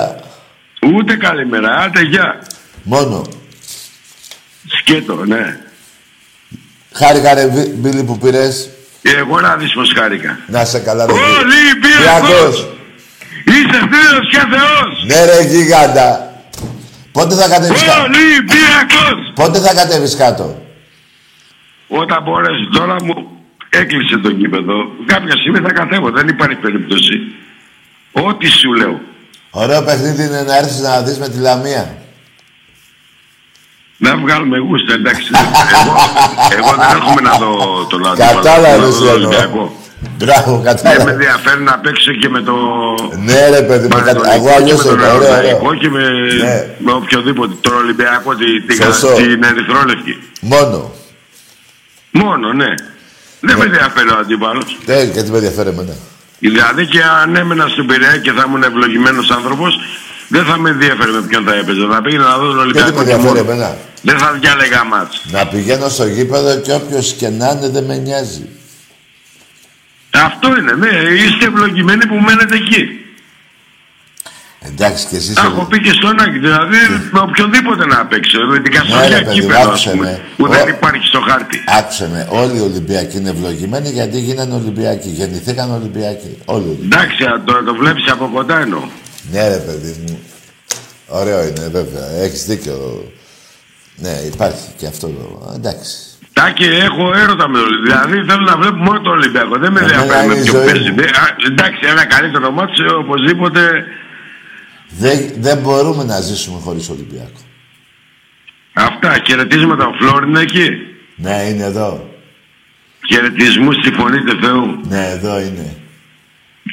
[0.95, 1.77] Ούτε καλημέρα.
[1.77, 2.43] Άντε, γεια.
[2.83, 3.27] Μόνο.
[4.67, 5.61] Σκέτο, ναι.
[6.93, 8.71] Χάρηκα ρε Μπίλη που πήρες.
[9.03, 10.39] Εγώ να δεις πως χάρηκα.
[10.47, 12.69] Να σε καλά ρε Ολυμπιακός!
[13.45, 15.05] Είσαι φίλος και Θεός!
[15.07, 16.35] Ναι ρε γίγαντα.
[17.13, 18.03] Πότε θα κατέβεις κάτω.
[18.03, 19.33] Ολυμπιακός!
[19.35, 20.67] Πότε θα κατέβεις κάτω;
[21.89, 23.15] Όταν μπορέσει τώρα μου
[23.69, 24.75] έκλεισε το κήπεδο.
[25.07, 26.11] Κάποια στιγμή θα κατέβω.
[26.11, 27.21] Δεν υπάρχει περίπτωση.
[28.13, 29.01] Ό,τι σου λέω.
[29.59, 31.99] Ωραίο παιχνίδι είναι να έρθεις να δεις με τη Λαμία.
[33.97, 35.31] Να βγάλουμε γούστα, εντάξει.
[35.79, 35.93] εγώ,
[36.59, 37.51] εγώ δεν έχουμε να δω
[37.91, 38.35] το λάθο.
[38.35, 39.77] Κατάλαβες, Ολυμπιακό.
[40.19, 41.05] Μπράβο, κατάλαβες.
[41.05, 42.55] Δεν με ενδιαφέρει να παίξω και με το.
[43.25, 44.35] Ναι, ρε παιδί, με κατα...
[44.35, 46.05] εγώ αλλιώ δεν ωραίο, και με,
[46.43, 46.75] ναι.
[46.79, 47.55] με οποιοδήποτε.
[47.61, 48.67] Τον Ολυμπιακό, την,
[49.17, 50.19] την Ερυθρόλευκη.
[50.41, 50.93] Μόνο.
[52.11, 52.75] Μόνο, ναι.
[53.41, 54.79] Δεν με ενδιαφέρει ο αντίπαλος.
[54.87, 55.95] Ναι, γιατί με ενδιαφέρει εμένα.
[56.39, 59.79] Δηλαδή και αν έμενα στην Πειραιά και θα ήμουν ευλογημένος άνθρωπος,
[60.29, 61.87] δεν θα με ενδιαφέρει με ποιον θα έπαιζε.
[61.91, 63.03] Θα πήγαινα να δω τον Ολυμπιακό.
[63.03, 65.23] Δεν με εμένα; Δεν θα διάλεγα μάτς.
[65.25, 68.49] Να πηγαίνω στο γήπεδο και όποιος και να είναι δεν με νοιάζει.
[70.11, 70.89] Αυτό είναι, ναι.
[70.89, 73.06] Είστε ευλογημένοι που μένετε εκεί.
[74.61, 75.37] Εντάξει και εσείς...
[75.37, 76.77] Έχω πει και στον Άκη, δηλαδή
[77.11, 81.21] με οποιονδήποτε να παίξω, με την καθολιά ναι, κύπελο, ας πούμε, που δεν υπάρχει στο
[81.21, 81.65] χάρτη.
[81.79, 86.79] Άκουσε με, όλοι οι Ολυμπιακοί είναι ευλογημένοι γιατί γίνανε Ολυμπιακοί, γεννηθήκαν Ολυμπιακοί, όλοι.
[86.85, 88.83] Εντάξει, το, το βλέπεις από κοντά εννοώ.
[89.33, 90.19] Ναι ρε παιδί μου,
[91.07, 92.77] ωραίο είναι βέβαια, έχεις δίκιο.
[93.97, 95.53] Ναι, υπάρχει και αυτό το...
[95.55, 95.93] εντάξει.
[96.33, 99.59] Τάκη, έχω έρωτα με το Δηλαδή θέλω να βλέπω μόνο το Ολυμπιακό.
[99.59, 100.95] Δεν με ενδιαφέρει με ποιο παίζει.
[101.51, 103.61] Εντάξει, ένα καλύτερο μάτσο οπωσδήποτε
[104.99, 107.41] δεν, δεν μπορούμε να ζήσουμε χωρίς Ολυμπιακό.
[108.73, 109.23] Αυτά.
[109.27, 109.87] Χαιρετίσματα.
[109.87, 110.69] Ο Φλόρ είναι εκεί.
[111.17, 112.09] Ναι, είναι εδώ.
[113.09, 114.81] Χαιρετισμού στη φωνή του Θεού.
[114.89, 115.77] Ναι, εδώ είναι.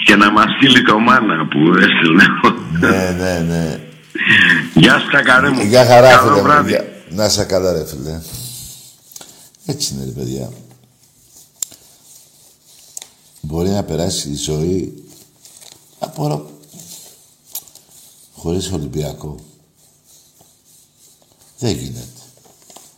[0.05, 2.23] Και να μας στείλει το μάνα που έστειλε.
[2.79, 3.79] ναι, ναι, ναι.
[4.73, 5.61] Γεια σας τα καρέ μου.
[5.61, 6.83] Γεια χαρά, φίλε.
[7.09, 8.21] Να σε καλά, ρε φίλε.
[9.65, 10.49] Έτσι είναι, ρε παιδιά.
[13.41, 15.03] Μπορεί να περάσει η ζωή.
[15.99, 16.52] Απορώ
[18.43, 19.39] χωρίς Ολυμπιακό.
[21.59, 22.07] Δεν γίνεται.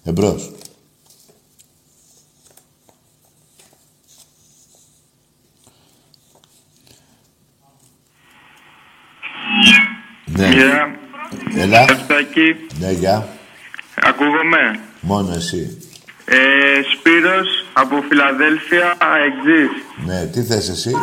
[0.04, 0.52] Εμπρός.
[10.26, 10.50] Ναι.
[10.50, 11.00] Γεια.
[11.56, 11.82] Έλα.
[11.82, 12.16] Ευχαριστώ.
[12.80, 13.38] Ναι, γεια.
[13.96, 14.80] Ακούγομαι.
[15.02, 15.85] Μόνο εσύ.
[16.26, 16.38] Ε,
[16.94, 19.72] Σπύρος από Φιλαδέλφια, αεξής.
[20.06, 20.94] Ναι, τι θες εσύ;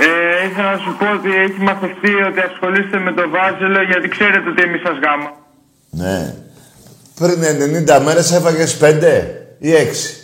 [0.00, 4.48] Ε, ήθελα να σου πω ότι έχει μαθευτεί ότι ασχολείστε με το Βάζελο γιατί ξέρετε
[4.48, 5.30] ότι εμείς σας γάμα.
[5.90, 6.34] Ναι.
[7.14, 7.42] Πριν
[7.88, 9.26] 90 μέρες έφαγες 5
[9.58, 10.18] ή 6.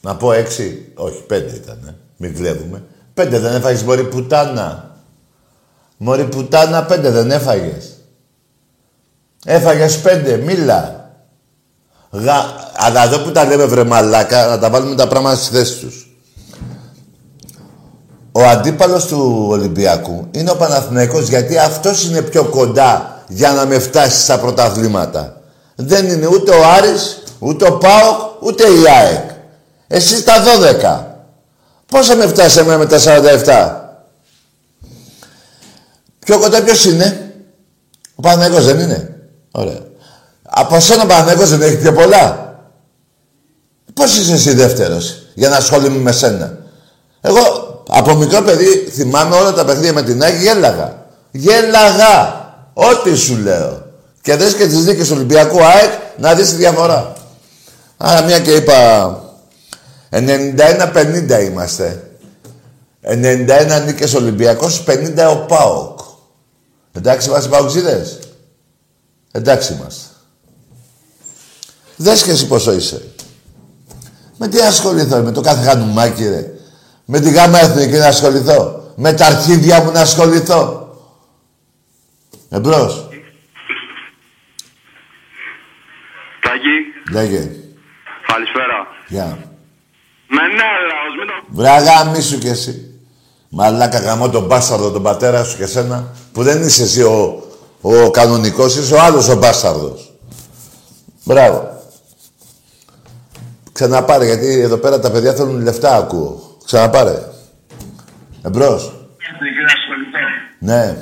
[0.00, 0.92] Να πω 6.
[0.94, 1.84] Όχι, 5 ήταν.
[1.88, 1.94] Ε.
[2.16, 2.82] Μην κλέβουμε.
[3.14, 4.96] 5 δεν έφαγες μωρή πουτάνα.
[5.96, 7.96] Μωρή πουτάνα 5 δεν έφαγες.
[9.44, 10.36] Έφαγες 5.
[10.44, 10.95] Μίλα.
[12.22, 12.54] Γα...
[12.76, 16.06] Αλλά εδώ που τα λέμε βρε μαλάκα, να τα βάλουμε τα πράγματα στη θέση τους.
[18.32, 23.78] Ο αντίπαλος του Ολυμπιακού είναι ο Παναθηναϊκός γιατί αυτός είναι πιο κοντά για να με
[23.78, 25.40] φτάσει στα πρωταθλήματα.
[25.74, 29.30] Δεν είναι ούτε ο Άρης, ούτε ο ΠΑΟΚ, ούτε η ΑΕΚ.
[29.86, 31.04] Εσείς τα 12.
[31.86, 33.80] Πόσα με φτάσει εμένα με τα 47.
[36.18, 37.34] Πιο κοντά ποιος είναι;
[38.14, 39.16] Ο Παναθηναϊκός δεν είναι;
[39.50, 39.85] Ωραία.
[40.58, 42.54] Από σένα ο Παναθηναϊκός δεν έχει πιο πολλά.
[43.94, 46.58] Πώς είσαι εσύ δεύτερος για να ασχολούμαι με σένα;
[47.20, 47.40] Εγώ
[47.88, 51.06] από μικρό παιδί θυμάμαι όλα τα παιχνίδια με την Άγη γέλαγα.
[51.30, 52.44] Γέλαγα.
[52.72, 53.84] Ό,τι σου λέω.
[54.22, 57.12] Και δες και τις δίκες του Ολυμπιακού ΑΕΚ να δεις τη διαφορά.
[57.96, 59.20] Άρα μια και είπα
[60.10, 62.10] 91-50 είμαστε.
[63.02, 65.98] 91 νίκες Ολυμπιακός, 50 ο ΠΑΟΚ.
[66.92, 68.18] Εντάξει είμαστε Παοξίδες;
[69.32, 70.15] Εντάξει είμαστε.
[71.96, 73.02] Δες και εσύ πόσο είσαι.
[74.38, 76.50] Με τι ασχοληθώ, με το κάθε χανουμάκι ρε.
[77.04, 78.92] Με τη γάμα εθνική να ασχοληθώ.
[78.96, 80.88] Με τα αρχίδια μου να ασχοληθώ.
[82.48, 83.08] Εμπρός.
[86.40, 87.12] Τάκη.
[87.12, 87.50] Λέγε.
[88.26, 88.86] Καλησπέρα.
[89.08, 89.38] Γεια.
[90.28, 91.32] Με ναι, λαός, μην το...
[91.48, 92.90] Βράγα μη σου κι εσύ.
[93.48, 97.42] Μαλάκα γαμώ τον μπάσταρδο τον πατέρα σου και σένα που δεν είσαι εσύ ο,
[97.80, 100.12] ο κανονικός, είσαι ο άλλος ο μπάσταρδος.
[101.24, 101.75] Μπράβο.
[103.76, 106.58] Ξαναπάρε, γιατί εδώ πέρα τα παιδιά θέλουν λεφτά, ακούω.
[106.64, 107.14] Ξαναπάρε.
[108.42, 108.92] Εμπρός.
[110.58, 110.96] Ναι.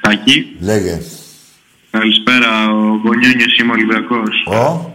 [0.00, 0.56] Τάκη.
[0.60, 1.00] Λέγε.
[1.90, 4.46] Καλησπέρα, ο Μπονιόνιος είμαι Ολυμπιακός.
[4.46, 4.94] Ο;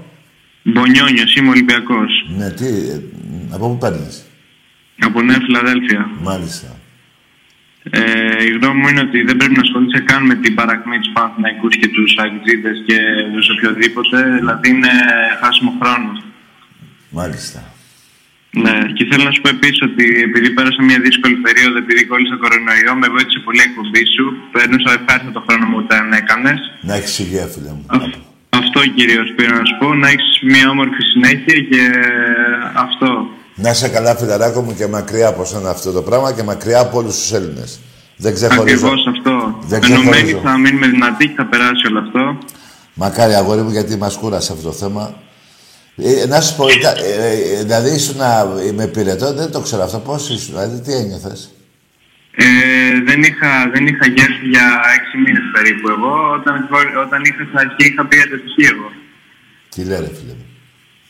[0.64, 2.12] Μπονιόνιος είμαι Ολυμπιακός.
[2.38, 3.02] Ναι, τι, ε,
[3.52, 4.26] από πού παίρνεις;
[5.00, 6.10] Από Νέα Φιλαδέλφια.
[6.22, 6.77] Μάλιστα.
[7.90, 11.12] Ε, η γνώμη μου είναι ότι δεν πρέπει να ασχολείσαι καν με την παρακμή τους
[11.14, 12.98] Παναθηναϊκούς και τους Αγγλίδες και
[13.34, 14.18] τους οποιοδήποτε.
[14.40, 14.92] Δηλαδή είναι
[15.42, 16.12] χάσιμο χρόνο.
[17.10, 17.60] Μάλιστα.
[18.52, 22.36] Ναι, και θέλω να σου πω επίσης ότι επειδή πέρασα μια δύσκολη περίοδο, επειδή κόλλησα
[22.44, 24.26] κορονοϊό, με βοήθησε πολύ η εκπομπή σου.
[24.52, 26.60] Παίρνουσα ευχάριστα το χρόνο μου όταν έκανες.
[26.82, 27.86] Να έχεις υγεία, φίλε μου.
[28.50, 31.84] Αυτό κυρίω πήρα να σου πω, να έχεις μια όμορφη συνέχεια και
[32.86, 33.10] αυτό.
[33.60, 36.98] Να είσαι καλά, φιλαράκο μου, και μακριά από σένα αυτό το πράγμα και μακριά από
[36.98, 37.80] όλους τους Έλληνες.
[38.18, 38.88] Δεν ξεχωρίζω.
[38.88, 39.58] Ακριβώς αυτό.
[39.62, 42.38] Δεν Ενωμένοι θα μείνουμε δυνατοί και θα περάσει όλο αυτό.
[42.94, 45.16] Μακάρι, αγόρι μου, γιατί μας κούρασε αυτό το θέμα.
[45.96, 48.22] Ε, να σου πω, ε, ε, δηλαδή ήσουν
[48.76, 50.00] με πυρετό, δεν το ξέρω αυτό.
[50.00, 51.52] Πώς ήσουν, δηλαδή τι ένιωθες;
[52.36, 52.46] Ε,
[53.06, 56.14] δεν είχα, δεν είχα γεύση για έξι μήνες περίπου εγώ.
[56.40, 56.70] Όταν,
[57.06, 58.90] όταν είχα στην αρχή είχα πει εντατική εγώ.
[59.70, 60.47] Τι λέει, φίλε μου.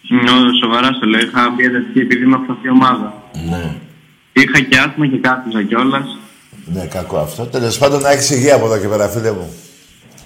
[0.09, 1.21] Ναι, σοβαρά στο λέω.
[1.21, 3.13] Είχα πει εντατική επειδή είμαι από αυτή ομάδα.
[3.49, 3.75] Ναι.
[4.33, 6.17] Είχα και άσθμα και κάθιζα κιόλας.
[6.65, 7.45] Ναι, κακό αυτό.
[7.45, 9.53] Τέλος πάντων, να έχεις υγεία από εδώ και πέρα, φίλε μου.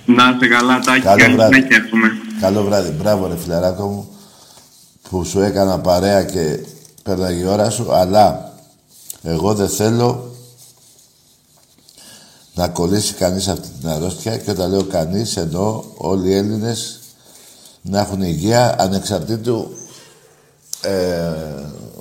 [0.05, 1.01] Να είσαι καλά, τάκι.
[1.01, 1.67] Καλό βράδυ.
[2.41, 2.91] Καλό βράδυ.
[2.91, 4.09] Μπράβο, ρε φιλαράκο μου
[5.09, 6.59] που σου έκανα παρέα και
[7.03, 8.53] πέρναγε η ώρα σου, αλλά
[9.23, 10.35] εγώ δεν θέλω
[12.53, 16.99] να κολλήσει κανείς αυτή την αρρώστια και όταν λέω κανείς εννοώ όλοι οι Έλληνες
[17.81, 19.71] να έχουν υγεία ανεξαρτήτου
[20.81, 20.91] ε,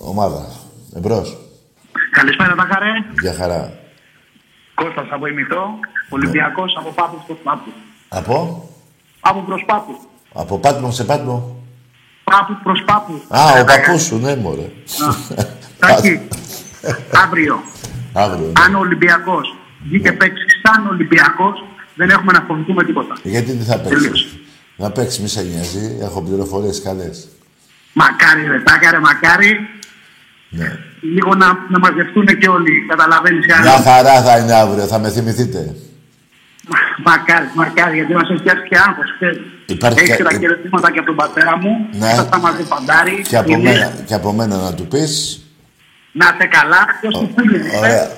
[0.01, 0.47] ομάδα.
[0.97, 1.38] Εμπρός.
[2.11, 2.90] Καλησπέρα τα χαρέ.
[3.21, 3.73] Γεια χαρά.
[4.75, 5.71] Κώστας από Ημιτό,
[6.09, 7.73] Ολυμπιακός από Πάπους προς Πάπους.
[8.09, 8.69] Από;
[9.21, 9.97] Από προς Πάπους.
[10.33, 11.57] Από Πάτμο σε Πάτμο.
[12.25, 13.21] Πάπους προς πάπους.
[13.29, 14.69] Α, ο παππούς σου, ναι, μωρέ.
[15.79, 16.21] Τάκη,
[17.25, 17.62] αύριο.
[18.12, 18.47] Αύριο.
[18.47, 18.53] Ναι.
[18.64, 21.64] Αν ο Ολυμπιακός βγει και παίξει σαν Ολυμπιακός,
[21.95, 23.14] δεν έχουμε να φοβηθούμε τίποτα.
[23.23, 24.29] Γιατί δεν θα παίξεις;
[24.81, 25.97] Να παίξει, μη σε νοιάζει.
[26.01, 27.29] Έχω πληροφορίες καλές.
[27.93, 29.53] Μακάρι, ρε, τάκα, ρε, μακάρι.
[30.49, 30.79] Ναι.
[31.01, 32.87] Λίγο να, να μαζευτούν και όλοι.
[32.88, 33.47] Καταλαβαίνεις.
[33.47, 35.75] Μια χαρά θα είναι αύριο, θα με θυμηθείτε.
[37.05, 39.11] Μακάρι, μακάρι, γιατί μας έχει φτιάξει και άγχος.
[39.66, 41.71] Υπάρχει Έχεις και τα χαιρετήματα και από τον πατέρα μου.
[41.93, 42.14] Ναι.
[42.14, 43.23] Θα τα μαζί παντάρι.
[43.29, 45.40] Και από, μένα, και από μένα να του πεις.
[46.12, 46.87] Να είστε καλά.
[47.01, 47.11] Ποιο
[47.79, 48.11] Ωραία.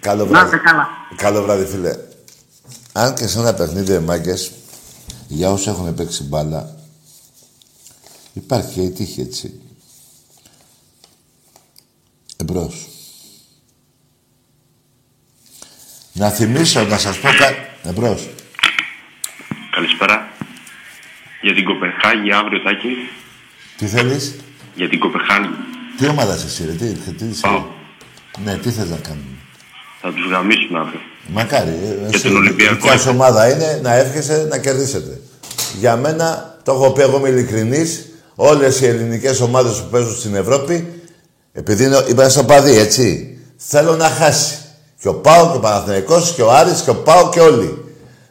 [0.00, 0.42] Καλό βράδυ.
[0.42, 0.88] Να είστε καλά.
[1.16, 1.90] Καλό βράδυ, φίλε.
[2.92, 4.50] Αν και σε ένα παιχνίδι, μάγκες,
[5.32, 6.74] για όσους έχουν παίξει μπάλα,
[8.32, 9.60] υπάρχει και η τύχη έτσι.
[12.36, 12.88] Εμπρός.
[16.12, 17.56] Να θυμίσω, να σας πω κάτι.
[17.82, 18.28] Εμπρός.
[19.70, 20.28] Καλησπέρα.
[21.42, 22.88] Για την Κοπεχάγη αύριο, Τάκη.
[23.76, 24.36] Τι θέλεις;
[24.74, 25.48] Για την Κοπεχάγη.
[25.96, 27.66] Τι ομάδα είσαι εσύ, ρε, τι, τι είσαι; Πάω.
[28.44, 29.39] Ναι, τι θες να κάνουμε;
[30.00, 31.00] Θα τους γαμίσουμε αύριο.
[31.26, 31.70] Μακάρι.
[32.04, 32.88] Ε, Για τον Ολυμπιακό.
[33.06, 35.20] Η ομάδα είναι να εύχεσαι να κερδίσετε.
[35.78, 40.34] Για μένα, το έχω πει εγώ είμαι ειλικρινής, όλες οι ελληνικές ομάδες που παίζουν στην
[40.34, 41.02] Ευρώπη,
[41.52, 44.54] επειδή είναι, στο παδί, έτσι, θέλω να χάσει.
[45.00, 47.84] Και ο Πάο και ο Παναθηναϊκός και ο Άρης και ο Πάο και όλοι.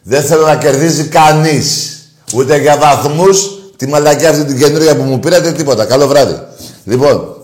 [0.03, 1.97] Δεν θέλω να κερδίζει κανείς.
[2.35, 5.85] Ούτε για βαθμούς, τη μαλακιά αυτή την καινούργια που μου πήρατε, τίποτα.
[5.85, 6.39] Καλό βράδυ.
[6.83, 7.35] Λοιπόν,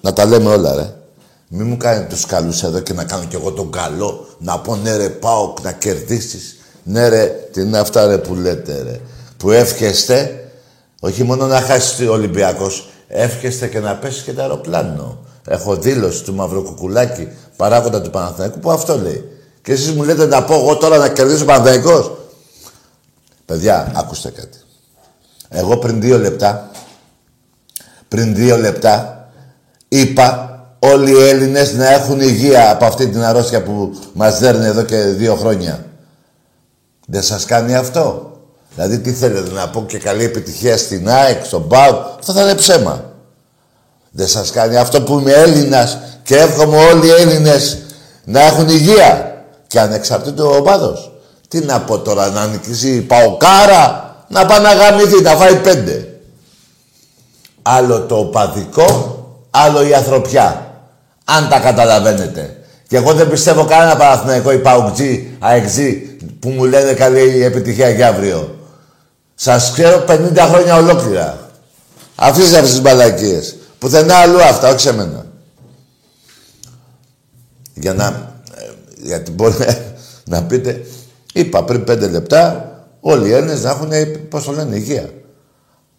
[0.00, 0.97] να τα λέμε όλα, ρε.
[1.48, 4.26] Μη μου κάνετε τους καλούς εδώ και να κάνω κι εγώ τον καλό.
[4.38, 6.56] Να πω ναι ρε πάω να κερδίσεις.
[6.82, 9.00] Ναι ρε, τι είναι αυτά ρε που λέτε ρε.
[9.36, 10.50] Που εύχεστε,
[11.00, 15.18] όχι μόνο να χάσει ο Ολυμπιακός, εύχεστε και να πέσει και το αεροπλάνο.
[15.46, 19.24] Έχω δήλωση του Μαυροκουκουλάκη, παράγοντα του Παναθηναϊκού, που αυτό λέει.
[19.62, 22.16] Και εσείς μου λέτε να πω εγώ τώρα να κερδίσω ο Παναθηναϊκός.
[23.44, 24.58] Παιδιά, άκουστε κάτι.
[25.48, 26.70] Εγώ πριν δύο λεπτά,
[28.08, 29.28] πριν δύο λεπτά,
[29.88, 34.82] είπα όλοι οι Έλληνες να έχουν υγεία από αυτή την αρρώστια που μας δέρνει εδώ
[34.82, 35.84] και δύο χρόνια.
[37.06, 38.32] Δεν σας κάνει αυτό.
[38.74, 41.98] Δηλαδή τι θέλετε να πω και καλή επιτυχία στην ΑΕΚ, στον ΠΑΟ.
[42.18, 43.04] Αυτό θα είναι ψέμα.
[44.10, 47.78] Δεν σας κάνει αυτό που είμαι Έλληνας και εύχομαι όλοι οι Έλληνες
[48.24, 51.12] να έχουν υγεία και ανεξαρτήτου οπάδος.
[51.48, 56.20] Τι να πω τώρα, να νικήσει η Παοκάρα, να πάει να γαμηθεί, να φάει πέντε.
[57.62, 59.18] Άλλο το οπαδικό,
[59.50, 60.67] άλλο η ανθρωπιά.
[61.30, 62.56] Αν τα καταλαβαίνετε.
[62.88, 65.92] Και εγώ δεν πιστεύω κανένα παραθυναϊκό ή Παοκτζή, αεξζή,
[66.40, 68.58] που μου λένε καλή επιτυχία για αύριο.
[69.34, 71.50] Σας ξέρω 50 χρόνια ολόκληρα.
[72.14, 73.56] Αφήστε αυτές τις μπαλακίες.
[73.78, 75.26] Πουθενά αλλού αυτά, όχι σε μένα.
[77.74, 78.06] Για να...
[78.54, 78.70] Ε,
[79.02, 79.54] γιατί μπορεί
[80.32, 80.86] να πείτε...
[81.32, 83.90] Είπα πριν πέντε λεπτά όλοι οι Έλληνες να έχουν,
[84.28, 85.10] πώς το λένε, υγεία.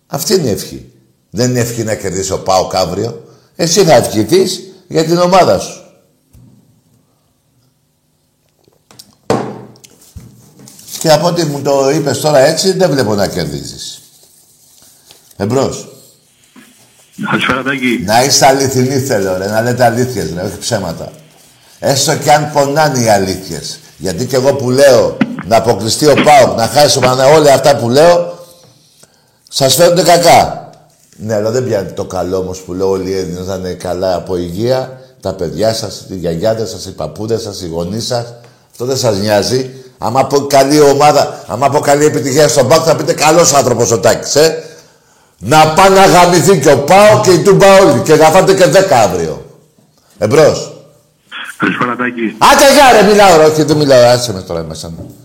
[0.08, 0.92] Αυτή είναι η ευχή.
[1.30, 3.24] Δεν είναι ευχή να κερδίσει ο Πάο αύριο.
[3.56, 5.84] Εσύ θα ευχηθείς για την ομάδα σου.
[11.00, 14.02] Και από ό,τι μου το είπες τώρα έτσι, δεν βλέπω να κερδίζεις.
[15.38, 15.88] Εμπρός.
[17.30, 18.04] Καλησπέρα, Τάκη.
[18.06, 19.48] Να είστε αληθινοί θέλω, ρε.
[19.48, 20.42] Να λέτε αλήθειες, ρε.
[20.42, 21.12] Όχι ψέματα.
[21.80, 23.80] Έστω και αν πονάνε οι αλήθειες.
[23.98, 27.76] Γιατί και εγώ που λέω να αποκλειστεί ο Πάοκ, να χάσει ο Παναγιώτης, όλα αυτά
[27.76, 28.46] που λέω,
[29.50, 30.69] σας φαίνονται κακά.
[31.22, 34.16] Ναι, αλλά δεν πιάνει το καλό όμως που λέω όλοι οι Έλληνες να είναι καλά
[34.16, 38.34] από υγεία, τα παιδιά σας, οι γιαγιάδες σας, οι παππούδες σας, οι γονείς σας.
[38.72, 39.70] Αυτό δεν σας νοιάζει.
[39.98, 44.00] Άμα πω καλή ομάδα, άμα πω καλή επιτυχία στον Πάοκ θα πείτε καλός άνθρωπος ο
[44.00, 44.64] Τάκης, ε.
[45.40, 48.66] Να πάει να γαμηθεί και ο Πάο και η Τούμπα όλοι και να φάτε και
[48.66, 49.46] δέκα αύριο.
[50.18, 50.74] Εμπρός.
[51.58, 52.36] Καλησπέρα Τάκη.
[52.38, 55.16] Άντε γεια ρε, μιλάω όχι δεν μιλάω, άσε με τώρα μέσα μου.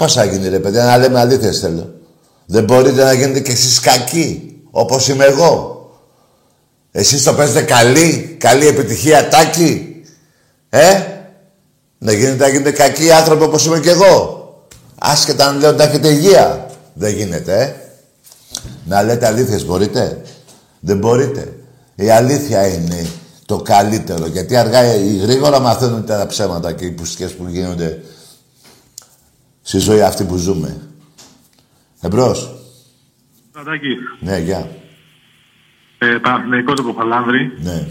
[0.00, 1.94] Πώς θα γίνει ρε παιδιά, να λέμε αλήθειες θέλω.
[2.46, 5.84] Δεν μπορείτε να γίνετε κι εσείς κακοί, όπως είμαι εγώ.
[6.90, 10.02] Εσείς το παίζετε καλή, καλή επιτυχία, τάκι.
[10.68, 11.02] Ε,
[11.98, 14.44] να γίνετε, να γίνετε κακοί άνθρωποι όπως είμαι κι εγώ.
[14.98, 16.70] Άσχετα αν λέω ότι έχετε υγεία.
[16.94, 17.74] Δεν γίνεται, ε.
[18.84, 20.22] Να λέτε αλήθειες μπορείτε;
[20.80, 21.52] Δεν μπορείτε.
[21.94, 23.06] Η αλήθεια είναι
[23.46, 24.26] το καλύτερο.
[24.26, 28.00] Γιατί αργά ή γρήγορα μαθαίνουν τα ψέματα και οι πουστιές που γίνονται
[29.70, 30.80] στη ζωή αυτή που ζούμε.
[32.00, 32.50] Εμπρός.
[33.52, 33.96] Πατάκι.
[34.20, 34.70] Ναι, γεια.
[35.98, 37.52] Ε, Παναθηναϊκός το Ποπαλάνδρη.
[37.62, 37.86] Ναι.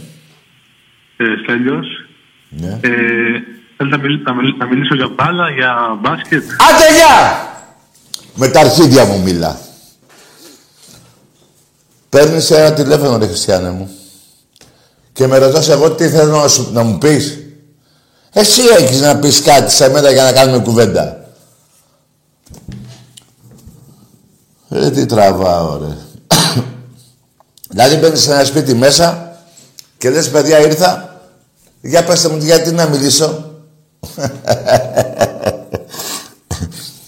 [1.17, 1.87] Ε, Στέλιος.
[2.49, 2.79] Ναι.
[2.81, 2.89] Ε,
[3.77, 4.23] θέλω να, μιλήσω,
[4.57, 7.47] να μιλήσω για μπάλα, για μπάσκετ; Άντε, γεια!
[8.35, 9.59] Με τα αρχίδια μου μίλα.
[12.09, 13.89] Παίρνεις ένα τηλέφωνο, ρε Χριστιανέ μου.
[15.13, 17.37] Και με ρωτάς εγώ τι θέλω να, σου, να μου πεις;
[18.33, 21.18] Εσύ έχεις να πεις κάτι σε μένα για να κάνουμε κουβέντα.
[24.69, 25.97] Ε, τι τραβάω, ρε.
[27.69, 29.37] δηλαδή μπαίνεις σε ένα σπίτι μέσα
[29.97, 31.19] και λες, παιδιά, ήρθα.
[31.81, 33.53] Για πέστε μου, γιατί να μιλήσω;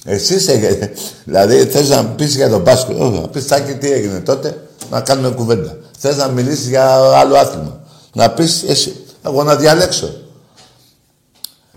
[0.05, 0.91] Εσύ είσαι,
[1.23, 2.99] δηλαδή θες να πεις για τον μπάσκετ.
[2.99, 5.77] Όχι, να πεις τάκι τι έγινε τότε, να κάνουμε κουβέντα.
[5.97, 7.79] Θες να μιλήσεις για άλλο άθλημα.
[8.13, 10.13] Να πεις εσύ, εγώ να διαλέξω.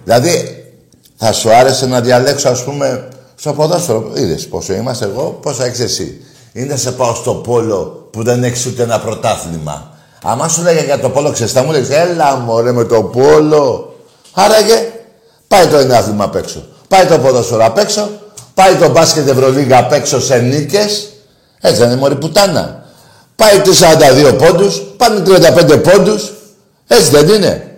[0.05, 0.65] Δηλαδή,
[1.17, 4.11] θα σου άρεσε να διαλέξω, ας πούμε, στο ποδόσφαιρο.
[4.15, 6.25] Είδες πόσο είμαστε εγώ, πόσο έχεις εσύ.
[6.53, 9.93] Είναι σε πάω στο πόλο που δεν έχεις ούτε ένα πρωτάθλημα.
[10.23, 13.95] Άμα σου λέγε για το πόλο, ξέρεις, θα μου λέγεις, έλα μωρέ με το πόλο.
[14.33, 14.93] Άραγε,
[15.49, 16.65] πάει το ένα άθλημα απ' έξω.
[16.89, 18.11] Πάει το ποδόσφαιρο απ' έξω.
[18.55, 21.09] Πάει το μπάσκετ Ευρωλίγα απ' έξω σε νίκες.
[21.61, 22.85] Έτσι δεν είναι μωρή πουτάνα.
[23.37, 26.33] Πάει τους 42 πόντους, πάνε 35 πόντους.
[26.87, 27.74] Έτσι δεν είναι.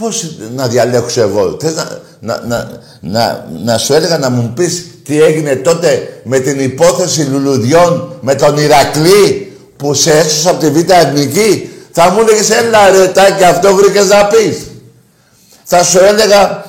[0.00, 2.68] Πώς να διαλέξω εγώ; Θες να, να, να,
[3.00, 8.34] να, να σου έλεγα να μου πεις τι έγινε τότε με την υπόθεση λουλουδιών με
[8.34, 11.70] τον Ηρακλή που σε έσωσε από τη Β' Εθνική.
[11.92, 14.56] Θα μου έλεγες έλα ρε τάκι αυτό βρήκες να πεις.
[15.64, 16.64] Θα σου έλεγα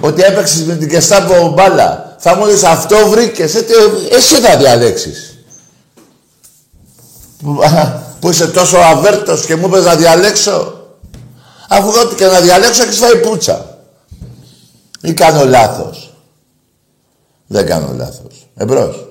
[0.00, 2.16] ότι έπαιξες με την Κεστάπο μπάλα.
[2.18, 3.54] Θα μου έλεγες αυτό βρήκες.
[3.54, 3.64] Ε,
[4.10, 5.38] εσύ θα διαλέξεις.
[8.20, 10.73] Που είσαι τόσο αβέρτος και μου είπες να διαλέξω.
[11.68, 13.78] Αφού ό,τι και να διαλέξω έχεις φάει πουτσα.
[15.00, 16.14] Ή κάνω λάθος.
[17.46, 18.46] Δεν κάνω λάθος.
[18.56, 19.06] Εμπρός.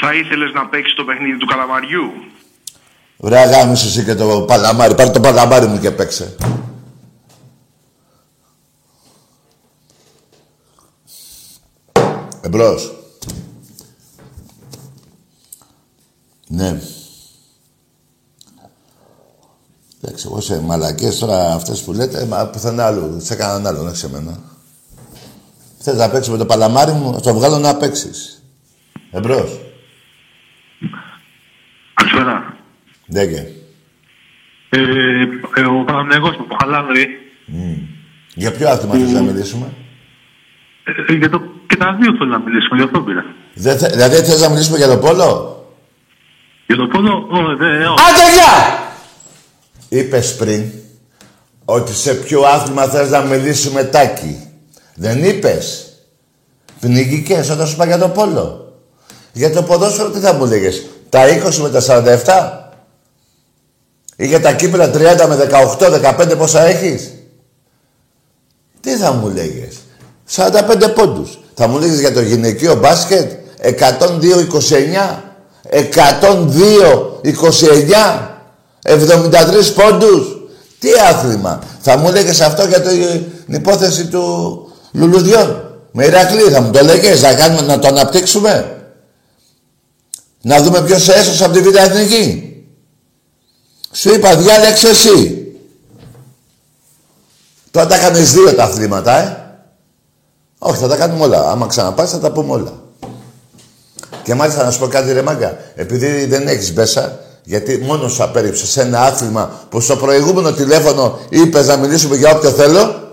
[0.00, 2.12] Θα ήθελες να παίξεις το παιχνίδι του καλαμαριού;
[3.16, 4.94] Βρε αγάμισε εσύ και το παλαμάρι.
[4.94, 6.36] Πάρε το παλαμάρι μου και παίξε.
[12.40, 12.92] Εμπρός.
[16.54, 16.80] Ναι.
[20.02, 23.96] Εντάξει, εγώ σε μαλακές τώρα αυτές που λέτε, μα πουθενά άλλου, σε κανέναν άλλον, όχι
[23.96, 24.38] σε μένα.
[25.78, 28.42] Θες να παίξεις με το παλαμάρι μου, να το βγάλω να παίξεις.
[29.10, 29.60] Εμπρός.
[31.94, 32.56] Καλησπέρα.
[33.06, 33.52] Δέκε.
[34.68, 34.80] Ε,
[35.56, 37.06] ε, ο Παναγενικός μου, ο Χαλάνδρη.
[37.48, 37.78] Mm.
[38.34, 39.72] Για ποιο άθλημα θες να μιλήσουμε;
[41.08, 43.24] Ε, για το, και τα δύο θέλω να μιλήσουμε, γι' αυτό πήρα.
[43.54, 45.53] Δεν θε, δηλαδή θες να μιλήσουμε για το πόλο;
[46.66, 48.04] Για το πόλο, όχι, δεν, όχι.
[48.08, 48.82] Άντε, γεια!
[49.88, 50.72] Είπες πριν
[51.64, 54.48] ότι σε ποιο άθλημα θες να μιλήσουμε τάκι.
[54.94, 55.88] Δεν είπες.
[56.80, 58.78] Πνιγικές όταν σου είπα για το πόλο.
[59.32, 60.86] Για το ποδόσφαιρο τι θα μου λέγες.
[61.08, 62.64] Τα 20 με τα 47.
[64.16, 65.36] Ή για τα κύπρα 30 με
[65.78, 67.12] 18, 15 πόσα έχεις;
[68.80, 69.76] Τι θα μου λέγες.
[70.30, 71.38] 45 πόντους.
[71.54, 75.33] Θα μου λέγες για το γυναικείο μπάσκετ 102-29.
[75.74, 75.80] 102-29.
[78.82, 80.36] 73 πόντους.
[80.78, 81.62] Τι άθλημα.
[81.80, 84.22] Θα μου έλεγες αυτό για την υπόθεση του
[84.92, 85.78] Λουλουδιών.
[85.92, 88.78] Με Ηρακλή θα μου το έλεγες, να, κάνουμε, να το αναπτύξουμε.
[90.40, 92.52] Να δούμε ποιος έσωσε από τη Β' Εθνική.
[93.92, 95.46] Σου είπα, διάλεξε εσύ.
[97.70, 99.38] Τώρα τα κάνεις δύο τα αθλήματα, ε.
[100.58, 101.50] Όχι, θα τα κάνουμε όλα.
[101.50, 102.83] Άμα ξαναπάς θα τα πούμε όλα.
[104.24, 105.58] Και μάλιστα να σου πω κάτι ρε μάγκα.
[105.74, 111.18] Επειδή δεν έχεις μπέσα, γιατί μόνος σου απέριψε σε ένα άθλημα που στο προηγούμενο τηλέφωνο
[111.28, 113.12] είπες να μιλήσουμε για όποιο θέλω,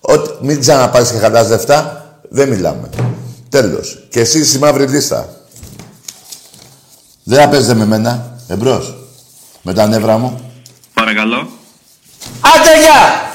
[0.00, 2.88] ότι μην ξαναπάρεις και χαλάς λεφτά, δεν μιλάμε.
[3.48, 4.06] Τέλος.
[4.08, 5.28] Και εσύ στη μαύρη λίστα.
[7.22, 8.36] Δεν θα παίζετε με μένα.
[8.48, 8.96] Εμπρός.
[9.62, 10.52] Με τα νεύρα μου.
[10.94, 11.48] Παρακαλώ.
[12.40, 13.32] Άντε, γεια!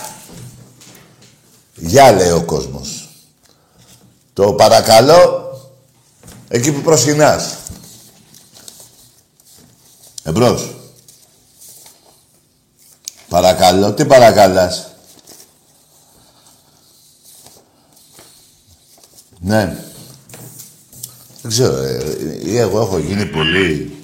[1.76, 3.10] Γεια, λέει ο κόσμος.
[4.34, 5.43] Το παρακαλώ,
[6.54, 7.58] εκεί που προσκυνάς.
[10.24, 10.76] Εμπρός.
[13.30, 13.94] Παρακαλώ.
[13.94, 14.88] Τι παρακαλάς.
[19.40, 19.78] Ναι.
[21.42, 21.76] Δεν ξέρω.
[21.76, 23.98] Ε, ή εγώ έχω γίνει πολύ...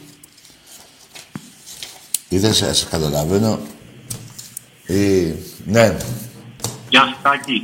[2.30, 3.60] Ή δεν σε καταλαβαίνω.
[4.88, 5.34] Ή...
[5.66, 5.98] Ναι.
[6.90, 7.62] Γεια σου, Τάκη.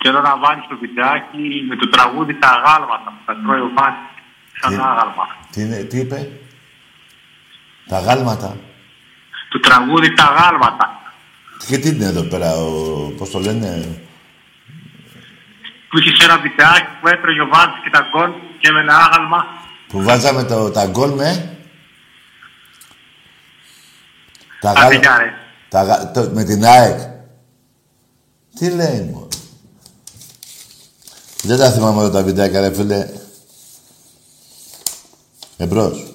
[0.00, 0.10] Γεια.
[0.10, 3.98] Θέλω να βάλεις το βιντεάκι με το τραγούδι «Τα γάλματα» που θα τρώει ο Φάνης
[4.60, 5.26] σαν άγαλμα.
[5.52, 6.30] Τι, είναι, τι είπε;
[7.88, 8.56] Τα γάλματα;
[9.48, 10.86] Το τραγούδι «Τα γάλματα».
[11.66, 12.70] Και τι είναι εδώ πέρα, ο,
[13.18, 14.00] πώς το λένε,
[15.88, 19.46] που είχες ένα βιντεάκι που έπαιρνε ο Βάντης και τα γκολ και με ένα άγαλμα.
[19.88, 21.58] Που βάζαμε το, τα γκολ με...
[24.60, 25.32] Τα γάλματα.
[25.68, 26.98] Τα, το, με την ΑΕΚ.
[28.58, 29.27] Τι λέει μου;
[31.42, 33.08] Δεν τα θυμάμαι εδώ τα βιντεάκια ρε φίλε.
[35.56, 36.12] Εμπρός.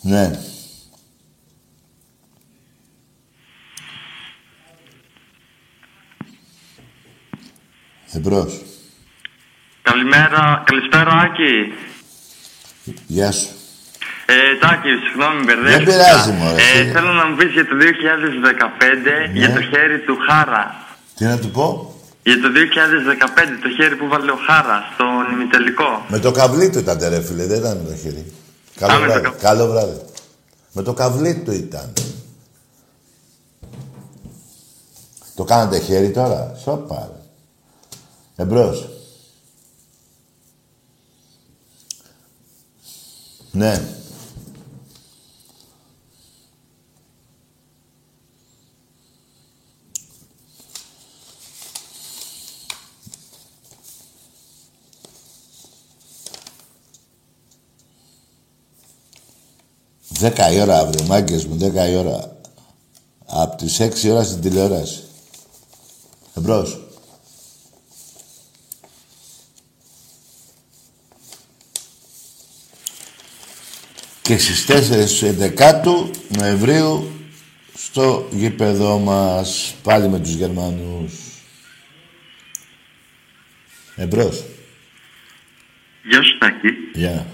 [0.00, 0.40] Ναι.
[8.12, 8.62] Εμπρός.
[9.82, 11.72] Καλημέρα, καλησπέρα Άκη.
[13.06, 13.53] Γεια σου.
[14.26, 15.76] Ε, Τάκη, συγγνώμη, μπερδεύτηκα.
[15.76, 16.62] Δεν πειράζει, μωρέ.
[16.76, 19.38] Ε, θέλω να μου πεις για το 2015 Ναι.
[19.40, 20.64] για το χέρι του Χάρα.
[21.16, 26.04] Τι να του πω; Για το 2015 το χέρι που βάλε ο Χάρα στον ημιτελικό.
[26.08, 28.32] Με το καβλί του ήταν ρε φίλε, δεν ήταν με το χέρι.
[28.80, 29.24] Καλό Α, με το βράδυ.
[29.38, 30.00] κα- Καλό βράδυ.
[30.72, 31.92] Με το καβλί του ήταν.
[35.34, 37.10] Το κάνατε χέρι τώρα; Σοπα.
[37.12, 38.42] ρε.
[38.44, 38.88] Εμπρός.
[43.50, 43.82] Ναι.
[60.18, 62.36] Δέκα η ώρα αύριο, μάγκες μου, δέκα η ώρα.
[63.26, 65.02] Απ' τις έξι ώρα στην τηλεόραση.
[66.36, 66.78] Εμπρός.
[74.22, 77.10] Και στις 4 του 11 Νοεμβρίου
[77.74, 81.12] στο γήπεδό μας πάλι με τους Γερμανούς.
[83.96, 84.44] Εμπρός.
[86.02, 86.68] Γεια σου Τάκη.
[86.94, 87.26] Γεια.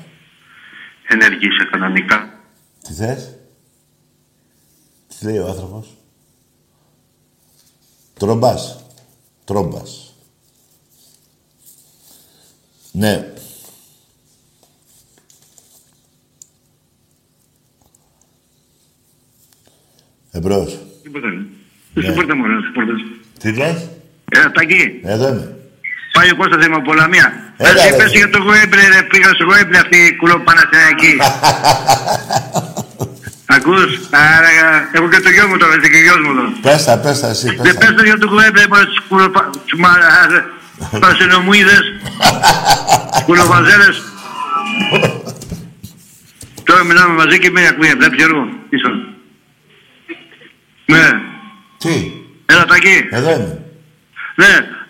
[1.08, 2.39] Ενεργείσαι κανονικά.
[2.82, 3.34] Τι θες;
[5.18, 5.96] Τι λέει ο άνθρωπος;
[8.18, 8.84] Τρόμπας.
[9.44, 10.14] Τρόμπας.
[12.92, 13.32] Ναι.
[20.32, 20.78] Εμπρός.
[21.02, 21.46] Τίποτα δεν.
[22.02, 23.00] Στην πόρτα μου, στις πόρτες.
[23.38, 23.88] Τι λες;
[24.32, 25.56] Ε, Τάκη, Εδώ είμαι.
[26.12, 27.54] πάει ο Κώστας Δημοπολαμία.
[27.56, 27.96] Έλα, Πες, ρε.
[27.96, 31.14] πες για το Γουέμπλε, ρε, πήγα στο Γουέμπλε αυτή η κουλοπαναθηναϊκή.
[33.60, 34.48] Ακούς, άρα,
[34.92, 36.52] έχω και το γιο μου τώρα, είσαι και γιος μου τώρα.
[36.62, 37.94] Πες τα, πες τα εσύ, πες Δεν πες τα.
[37.94, 39.50] το για το Γουέμπλε, μόνο τις κουλοπα...
[39.64, 41.84] τις μα- Παρσενομούιδες,
[43.26, 44.02] κουλοβαζέλες.
[46.64, 48.94] Τώρα μιλάμε μαζί και με ακούει, βλέπεις Γιώργο, ίσον.
[50.86, 51.08] Ναι,
[51.78, 52.12] Τι,
[52.46, 53.08] έλα Τάκη.
[53.10, 53.58] εδώ είμαι.
[54.34, 54.46] Ναι,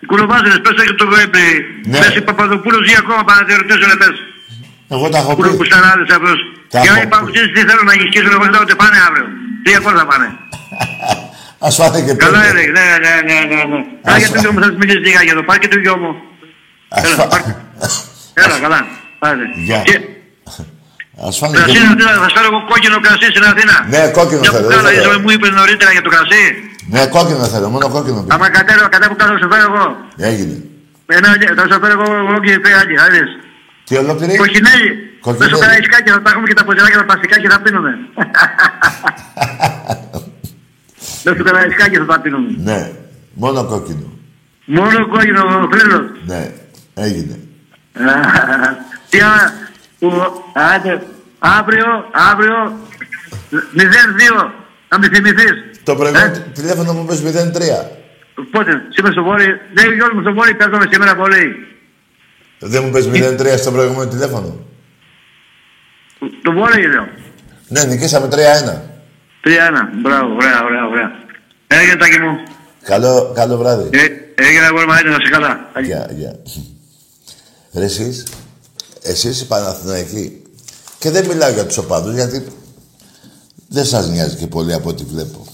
[0.07, 1.39] κουλοβάζελες, πες το για το Γουέμπλε.
[1.85, 1.97] Ναι.
[1.99, 4.15] Πες η Παπαδοπούλος ή ακόμα παρατηρητές ρε πες.
[4.93, 5.49] Εγώ τα έχω Πού πει.
[5.61, 6.37] κουσταράδες αυτός.
[6.71, 9.27] Τα Και έχω αν υπάρχουν ξέρεις τι θέλουν να γυσκίσουν εγώ ότι πάνε αύριο.
[9.63, 10.27] Τι ακόμα θα πάνε;
[11.67, 12.61] Ας φάνε και Καλά πέντε.
[12.61, 13.79] είναι, ναι, ναι, ναι, ναι, ναι.
[14.07, 15.79] Ας Α, για το φα- γιο μου θα σας μιλήσει λίγα για το πάρκι του
[15.83, 16.11] γιο μου.
[16.95, 17.43] Ας Έλα, φα- πάρ'
[18.43, 18.79] Έλα, καλά.
[19.21, 19.43] Πάτε.
[19.67, 19.79] Γεια.
[19.89, 19.95] Και
[21.27, 23.75] Ας φάνε κρασί και στην Αθήνα, θα σας φέρω εγώ κόκκινο κρασί στην Αθήνα.
[23.93, 25.11] Ναι, κόκκινο Για θέλω, που δεν κάνω, θέλω.
[25.11, 26.43] είσαι, μου είπες νωρίτερα για το κρασί.
[26.93, 28.33] Ναι, κόκκινο θέλω, μόνο κόκκινο πήρα.
[28.35, 29.85] Άμα κατέβω, κατέβω κάτω, θα σου φέρω εγώ.
[30.29, 30.55] Έγινε.
[31.17, 33.29] Ένα, θα σου φέρω εγώ ολόκληρη πέγγι, θα δεις.
[33.83, 34.37] Τι ολόκληρη.
[34.37, 34.89] Κοκκινέλι.
[35.21, 35.51] Κοκκινέλι.
[35.51, 37.91] Μέσω καραϊσκάκι θα τα έχουμε και τα ποζεράκια τα πλαστικά και θα πίνουμε.
[41.23, 42.49] Μέσω στο καραϊσκάκι θα τα πίνουμε.
[42.57, 42.91] Ναι,
[43.33, 44.07] μόνο κόκκινο.
[44.65, 46.05] Μόνο κόκκινο φρύλος.
[46.25, 46.51] Ναι,
[46.93, 47.39] έγινε.
[49.09, 49.53] Τι α...
[49.99, 50.43] που-
[50.75, 51.01] Άντε,
[51.39, 52.57] αύριο, αύριο,
[53.51, 54.51] 0-2.
[54.89, 55.53] Να με θυμηθείς.
[55.83, 57.27] Το προηγούμενο ε; τηλέφωνο μου πες 0-3.
[58.51, 59.55] Πότε, σήμερα στο Βόρειο.
[59.73, 61.45] Δεν Γιώργο μου στο Βόρειο παίζομαι σήμερα πολύ.
[62.63, 64.59] Δεν μου πες 0-3 στο προηγούμενο τηλέφωνο.
[66.43, 67.07] Το Βόρειο λέω.
[67.67, 68.35] Ναι, νικήσαμε 3-1.
[68.35, 68.37] 3-1.
[70.01, 71.11] Μπράβο, ωραία, ωραία, ωραία.
[71.67, 72.37] Έγινε τάκι μου.
[72.83, 73.89] Καλό, καλό βράδυ.
[73.97, 74.05] Ε,
[74.43, 75.71] έγινε αγόρι μου, να σε καλά.
[75.83, 76.39] Γεια, γεια.
[77.73, 78.27] Ρε εσείς,
[79.01, 80.41] εσείς οι Παναθηναϊκοί,
[80.99, 82.45] και δεν μιλάω για τους οπαδούς, γιατί
[83.67, 85.45] δεν σας νοιάζει και πολύ από ό,τι βλέπω.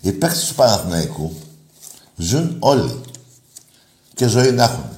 [0.00, 1.36] Οι παίκτες του Παναθηναϊκού
[2.16, 3.00] ζουν όλοι
[4.14, 4.93] και ζωή να έχουν.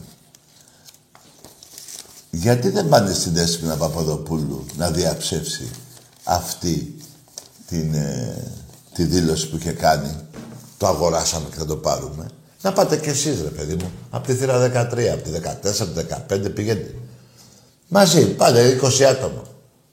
[2.37, 5.71] Γιατί δεν πάνε στην Δέσποινα Παπαδοπούλου να διαψεύσει
[6.25, 6.95] αυτή
[7.67, 8.53] την, ε,
[8.95, 10.17] τη δήλωση που είχε κάνει;
[10.77, 12.27] Το αγοράσαμε και θα το πάρουμε.
[12.63, 13.91] Να πάτε κι εσείς ρε παιδί μου.
[14.11, 16.95] Από τη θύρα 13, από τη 14, από τη 15 πηγαίνετε.
[17.89, 19.43] Μαζί, πάλι 20 άτομα.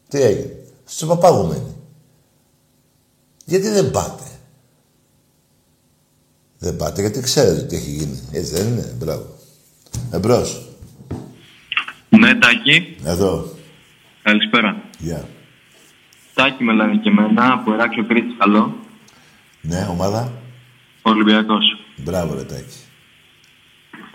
[0.10, 1.76] Τι έγινε; Στο παπάγου
[3.46, 4.24] Γιατί δεν πάτε;
[6.60, 8.20] Δεν πάτε γιατί ξέρετε τι έχει γίνει.
[8.32, 9.26] Έτσι δεν είναι; Μπράβο.
[10.12, 10.73] Εμπρός.
[12.34, 12.96] Ναι, Τάκη.
[13.06, 13.46] Εδώ.
[14.24, 14.76] Καλησπέρα.
[14.98, 15.22] Γεια.
[15.22, 15.28] Yeah.
[16.34, 18.78] Τάκη με λένε και εμένα, από Εράξιο Κρήτη, καλό.
[19.62, 20.32] Ναι, ομάδα.
[21.02, 21.78] Ολυμπιακός.
[21.98, 22.78] Μπράβο, ρε Τάκη.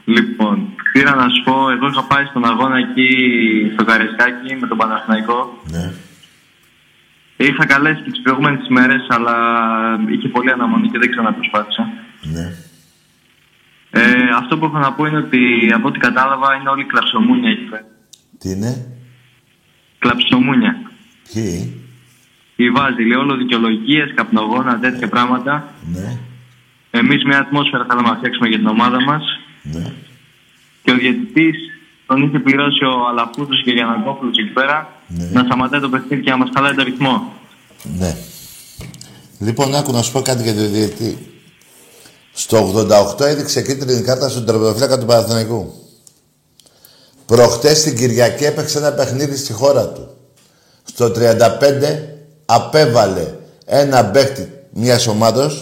[0.04, 3.08] Λοιπόν, πήρα να σου πω, εγώ είχα πάει στον αγώνα εκεί
[3.72, 5.62] στο Καρεσκάκι με τον Παναθηναϊκό.
[5.70, 5.92] Ναι.
[7.36, 9.34] Είχα καλέσει και τις προηγούμενες ημέρε, αλλά
[10.08, 11.92] είχε πολύ αναμονή και δεν ξαναπροσπάθησα.
[12.22, 12.54] Ναι.
[13.90, 17.64] Ε, αυτό που έχω να πω είναι ότι από ό,τι κατάλαβα είναι όλοι κλαψομούνια εκεί
[17.64, 17.86] πέρα.
[18.38, 18.86] Τι είναι;
[19.98, 20.76] Κλαψομούνια.
[21.32, 21.72] Ποιοι;
[22.56, 25.74] Η βάζει, λέει όλο δικαιολογίες, καπνογόνα, τέτοια πράγματα.
[25.92, 26.18] Ναι.
[26.90, 29.22] Εμείς μια ατμόσφαιρα θέλαμε να φτιάξουμε για την ομάδα μας.
[29.62, 29.92] Ναι.
[30.82, 31.56] Και ο διαιτητής
[32.06, 35.30] τον είχε πληρώσει ο Αλαφούτο και ο Γιανακόπουλος εκεί πέρα ναι.
[35.32, 37.32] να σταματάει το παιχνίδι και να μας χαλάει το ρυθμό.
[37.98, 38.16] Ναι.
[39.38, 41.18] Λοιπόν, άκου να σου πω κάτι για τον διαιτητή.
[42.32, 42.86] Στο
[43.18, 45.87] 88 έδειξε κίτρινη κάρτα στον τερματοφύλακα του Παναθηναϊκού.
[47.28, 50.08] Προχτές την Κυριακή έπαιξε ένα παιχνίδι στη χώρα του.
[50.84, 51.32] Στο 35
[52.46, 55.52] απέβαλε ένα παίχτη μιας ομάδα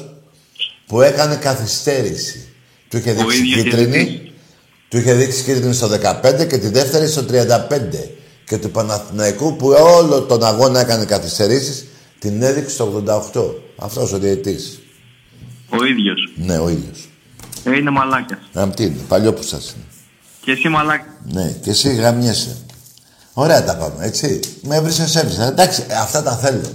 [0.87, 2.49] που έκανε καθυστέρηση.
[2.89, 4.33] Του είχε δείξει κίτρινη,
[4.89, 7.39] του είχε δείξει κίτρινη στο 15 και τη δεύτερη στο 35.
[8.45, 11.87] Και του Παναθηναϊκού που όλο τον αγώνα έκανε καθυστερήσεις
[12.19, 13.03] την έδειξε στο
[13.35, 13.41] 88.
[13.77, 14.79] Αυτός ο διαιτής.
[15.69, 16.33] Ο ίδιος.
[16.37, 17.09] Ναι, ο ίδιος.
[17.65, 18.39] Ε, είναι μαλάκας.
[18.53, 19.96] Να τι είναι, παλιό που σας είναι.
[20.47, 21.05] Και εσύ μαλάκα.
[21.33, 22.57] Ναι, και εσύ γαμιέσαι.
[23.33, 24.41] Ωραία τα πάμε, έτσι.
[24.63, 25.49] Με έβρισες, έβρισες.
[25.49, 26.71] Εντάξει, αυτά τα θέλω.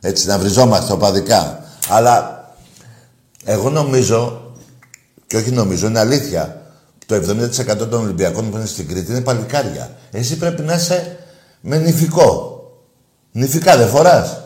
[0.00, 1.64] Έτσι, να βριζόμαστε οπαδικά.
[1.88, 2.44] Αλλά
[3.44, 4.52] εγώ νομίζω,
[5.26, 6.62] και όχι νομίζω, είναι αλήθεια,
[7.06, 9.90] το 70% των Ολυμπιακών που είναι στην Κρήτη είναι παλικάρια.
[10.10, 11.18] Εσύ πρέπει να είσαι
[11.60, 12.62] με νηφικό.
[13.32, 14.40] Νηφικά δεν φοράς.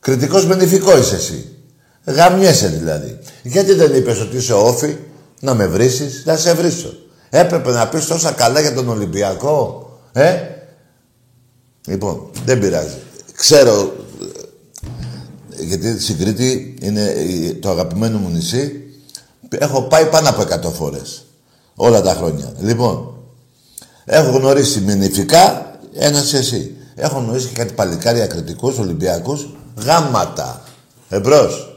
[0.00, 1.56] Κριτικός με νηφικό είσαι εσύ.
[2.04, 3.18] Γαμιέσαι δηλαδή.
[3.42, 4.96] Γιατί δεν είπες ότι είσαι όφη,
[5.40, 6.94] να με βρίσεις, να σε βρίσω.
[7.30, 9.90] Έπρεπε να πεις τόσα καλά για τον Ολυμπιακό.
[10.12, 10.36] Ε;
[11.86, 12.96] Λοιπόν, δεν πειράζει.
[13.36, 13.96] Ξέρω,
[15.58, 17.14] γιατί στην Κρήτη είναι
[17.60, 18.82] το αγαπημένο μου νησί.
[19.48, 21.24] Έχω πάει πάνω από 100 φορές.
[21.74, 22.52] Όλα τα χρόνια.
[22.60, 23.14] Λοιπόν,
[24.04, 26.76] έχω γνωρίσει με νηφικά ένας εσύ.
[26.94, 29.46] Έχω γνωρίσει και κάτι παλικάρια κριτικούς, Ολυμπιακούς,
[29.84, 30.62] γάμματα.
[31.08, 31.76] Εμπρός.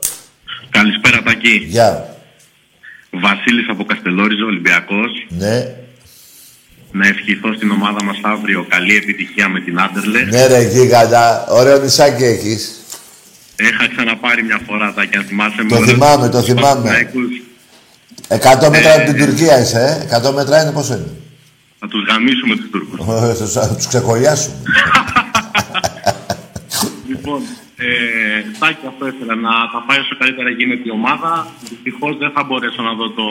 [0.69, 1.65] Καλησπέρα, Τακί.
[1.69, 2.15] Γεια.
[3.09, 5.11] Βασίλης από Καστελόριζο, Ολυμπιακός.
[5.29, 5.75] Ναι.
[6.91, 10.21] Να ευχηθώ στην ομάδα μας αύριο καλή επιτυχία με την Άντερλε.
[10.23, 12.79] Ναι ρε γίγαντα, ωραίο νησάκι έχεις.
[13.59, 15.63] Είχα ξαναπάρει μια φορά, Τακί, αν θυμάσαι.
[15.69, 17.09] Το θυμάμαι, το θυμάμαι.
[18.27, 20.27] 100 μέτρα από την Τουρκία είσαι, ε.
[20.27, 21.11] 100 μέτρα είναι πόσο είναι;
[21.79, 22.99] Θα τους γαμίσουμε τους Τούρκους.
[23.53, 24.55] Θα τους ξεκολλιάσουμε.
[27.07, 27.41] λοιπόν,
[27.81, 27.89] ε,
[28.59, 31.31] Τάκη, αυτό ήθελα να τα πάει όσο καλύτερα γίνεται η ομάδα.
[31.69, 33.27] Δυστυχώς δεν θα μπορέσω να δω το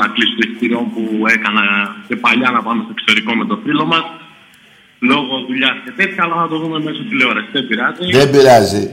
[0.00, 1.02] να κλείσω το εισιτήριο που
[1.34, 1.64] έκανα
[2.08, 4.04] και παλιά να πάμε στο εξωτερικό με το φίλο μας.
[5.10, 7.52] Λόγω δουλειάς και τέτοια, αλλά θα το δούμε μέσω τηλεόρασης.
[7.52, 8.04] Δεν πειράζει.
[8.18, 8.84] Δεν πειράζει.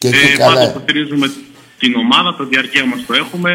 [0.00, 0.54] Και ε, καλά.
[0.54, 1.26] Πάντα υποστηρίζουμε
[1.78, 3.50] την ομάδα, το διαρκεία μας το έχουμε.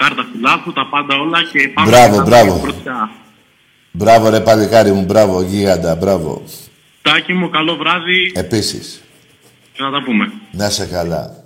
[0.00, 2.52] Κάρτα φυλάκου, τα πάντα όλα και πάμε μπράβο, μπράβο.
[3.90, 6.42] Μπράβο ρε παλικάρι μου, μπράβο, γίγαντα, μπράβο.
[7.02, 8.32] Τάκη μου, καλό βράδυ.
[8.34, 9.02] Επίσης.
[9.78, 10.32] Και να τα πούμε.
[10.52, 11.44] Να είσαι καλά.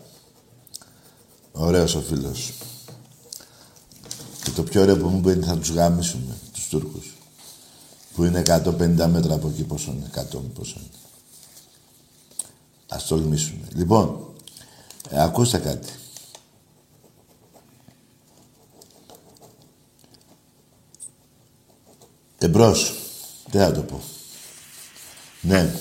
[1.53, 2.53] Ωραίος ο φίλος.
[4.43, 7.13] Και το πιο ωραίο που μου πει είναι θα τους γάμισουμε, τους Τούρκους.
[8.15, 10.91] Που είναι 150 μέτρα από εκεί πόσο είναι, 100 πόσο είναι.
[12.89, 13.67] Ας τολμήσουμε.
[13.75, 14.35] Λοιπόν,
[15.09, 15.93] ε, ακούστε κάτι.
[22.39, 22.95] Εμπρός.
[23.51, 24.03] Τι θα το πω.
[25.41, 25.75] Ναι.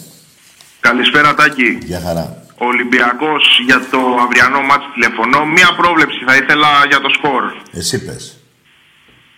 [0.79, 1.77] Καλησπέρα Τάκη.
[1.83, 2.40] Γεια χαρά.
[2.63, 5.45] Ο Ολυμπιακός για το αυριανό μάτς τηλεφωνώ.
[5.45, 7.43] Μία πρόβλεψη θα ήθελα για το σκορ.
[7.71, 8.37] Εσύ πες.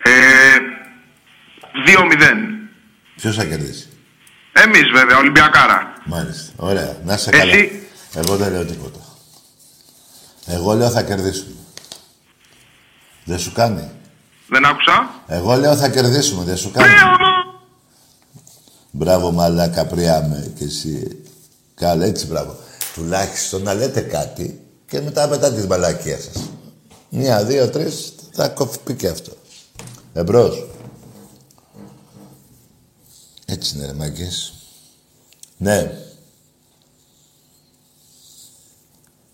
[0.02, 0.12] Ε,
[1.86, 2.70] 2-0.
[3.16, 3.88] Ποιος θα κερδίσει;
[4.52, 5.92] Εμείς βέβαια, Ολυμπιακάρα.
[6.04, 6.52] Μάλιστα.
[6.56, 6.96] Ωραία.
[7.04, 7.52] Να σε καλά.
[7.52, 8.98] Εσύ; Εγώ δεν λέω τίποτα.
[10.46, 11.54] Εγώ λέω θα κερδίσουμε.
[13.24, 13.90] Δεν σου κάνει;
[14.48, 15.10] Δεν άκουσα.
[15.26, 16.92] Εγώ λέω θα κερδίσουμε, δεν σου κάνει;
[18.90, 21.22] Μπράβο μαλάκα πριάμε και εσύ.
[21.74, 22.58] Καλά, έτσι μπράβο.
[22.94, 26.50] Τουλάχιστον να λέτε κάτι και μετά μετά τη μαλακία σας.
[27.08, 29.32] Μία, δύο, τρεις, θα κοφεί και αυτό.
[30.12, 30.66] Εμπρός.
[33.46, 34.52] Έτσι είναι ρε μάγκες.
[35.56, 35.98] Ναι.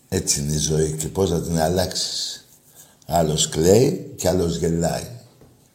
[0.09, 2.45] Έτσι είναι η ζωή και πώς θα την αλλάξεις.
[3.07, 5.07] Άλλος κλαίει και άλλος γελάει.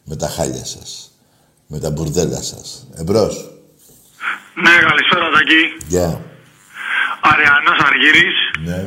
[0.03, 1.11] Με τα χάλια σας.
[1.67, 2.87] Με τα μπουρδέλα σας.
[2.95, 3.51] Εμπρός.
[4.55, 5.85] Ναι, καλησπέρα Τακί.
[5.87, 6.21] Γεια.
[6.21, 6.26] Yeah.
[7.37, 8.37] Αριανός Αργύρης.
[8.67, 8.79] Ναι.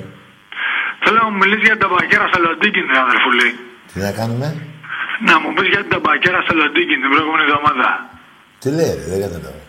[1.03, 3.51] Θέλω να μου μιλήσεις για την ταμπακέρα στα Λοντίκιν, αδερφουλή.
[3.91, 4.49] Τι να κάνουμε;
[5.29, 7.89] Να μου πεις για την ταμπακέρα στα Λοντίκιν την προηγούμενη εβδομάδα.
[8.63, 9.63] Τι λέει, ρε, δεν κατάλαβα.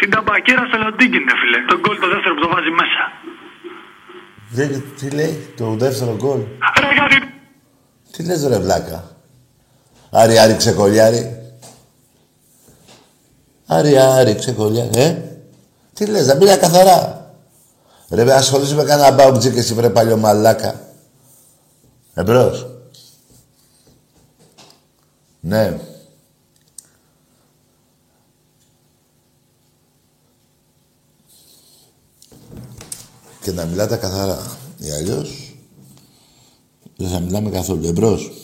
[0.00, 1.58] Την ταμπακέρα στα Λοντίκιν, φίλε.
[1.70, 3.02] Τον γκολ το δεύτερο που το βάζει μέσα.
[4.56, 4.68] Δεν,
[4.98, 6.40] τι λέει, το δεύτερο γκολ.
[6.82, 7.16] Ρε, γιατί...
[8.12, 8.98] Τι λες ρε βλάκα.
[10.10, 11.22] Άρη, Άρη, ξεκολιάρι.
[13.66, 14.90] Άρη, Άρη, ξεκολιάρι.
[14.94, 15.08] Ε,
[15.94, 17.21] τι λες, δεν πήγα καθαρά.
[18.12, 20.80] Ρε, ασχολείσαι με κανένα μπάουτζι και εσύ βρε παλιό μαλάκα.
[22.14, 22.66] Εμπρός.
[25.40, 25.78] Ναι.
[33.40, 34.56] Και να μιλάτε καθαρά.
[34.78, 35.56] Ή αλλιώς
[36.96, 37.86] δεν θα μιλάμε καθόλου.
[37.86, 38.41] Εμπρός.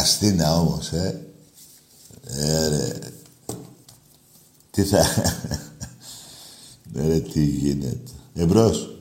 [0.00, 1.20] Η δικαστήνα όμως, ε.
[2.24, 2.98] Ε, ρε.
[4.70, 4.98] Τι θα...
[6.94, 8.00] Ε, ρε, τι γίνεται.
[8.34, 8.98] Εμπρός.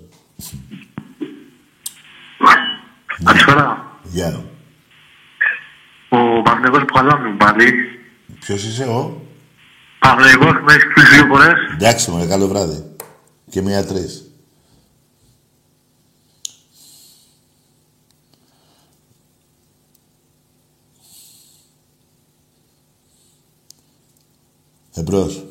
[3.24, 3.97] Καλησπέρα.
[4.04, 4.43] Γεια.
[6.10, 7.74] Ο Παναγιώτης Πουχαλάμιου πάλι.
[8.39, 9.26] Ποιος είσαι εγώ;
[10.00, 11.54] Παναγιώτης με έχεις πει δύο φορές.
[11.74, 12.95] Εντάξει, μωρέ, καλό βράδυ.
[13.50, 14.28] Και μία τρεις.
[24.94, 25.44] Εμπρός.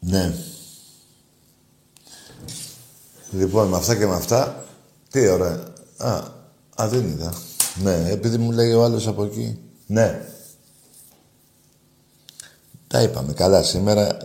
[0.00, 0.34] Ναι.
[3.30, 4.64] Λοιπόν, με αυτά και με αυτά,
[5.10, 5.72] τι ωραία.
[5.96, 6.22] Α,
[6.82, 7.34] α, δεν είδα.
[7.82, 9.58] Ναι, επειδή μου λέει ο άλλος από εκεί.
[9.86, 10.28] Ναι.
[12.86, 13.32] Τα είπαμε.
[13.32, 14.16] Καλά, σήμερα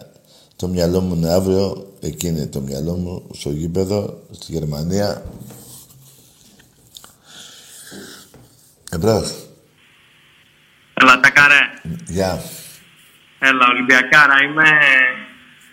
[0.55, 1.87] το μυαλό μου είναι αύριο.
[1.99, 5.23] Εκεί είναι το μυαλό μου, στο γήπεδο, στη Γερμανία.
[8.93, 9.49] Εμπρός.
[10.93, 11.59] Έλα, τα καρέ.
[12.07, 12.41] Γεια.
[13.39, 14.43] Έλα, Ολυμπιακάρα.
[14.43, 14.69] Είμαι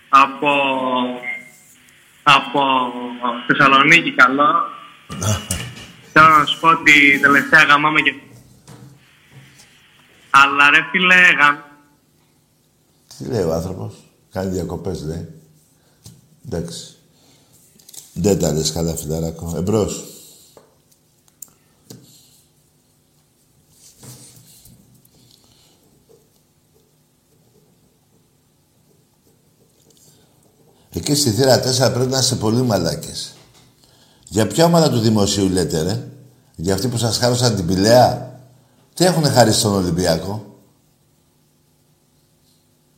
[0.09, 0.51] από,
[2.23, 2.61] από
[3.47, 4.51] Θεσσαλονίκη καλό.
[6.13, 8.15] Θέλω να σου πω ότι τελευταία γαμάμε και...
[10.31, 11.57] Αλλά ρε φίλε, γαμ...
[13.19, 13.95] Τι λέει ο άνθρωπος;
[14.33, 15.29] Κάνει διακοπές, λέει.
[16.47, 16.95] Εντάξει.
[18.13, 19.55] Δεν τα λες καλά, φιλαράκο.
[19.57, 20.05] Εμπρός.
[31.11, 33.35] Εκεί στη θύρα 4 πρέπει να είστε πολύ μαλάκες.
[34.29, 36.09] Για ποια ομάδα του δημοσίου λέτε, ρε;
[36.57, 38.41] Για αυτοί που σας χάρωσαν την Πηλαία;
[38.95, 40.59] Τι έχουν χαρίσει στον Ολυμπιακό;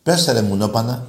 [0.02, 1.06] Πέστε ρε μουνόπανα.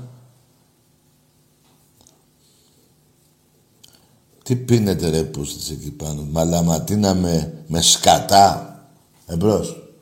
[4.43, 8.77] Τι πίνετε ρε πούστης εκεί πάνω; Μαλαματίνα με, με σκατά.
[9.25, 9.93] Εμπρός.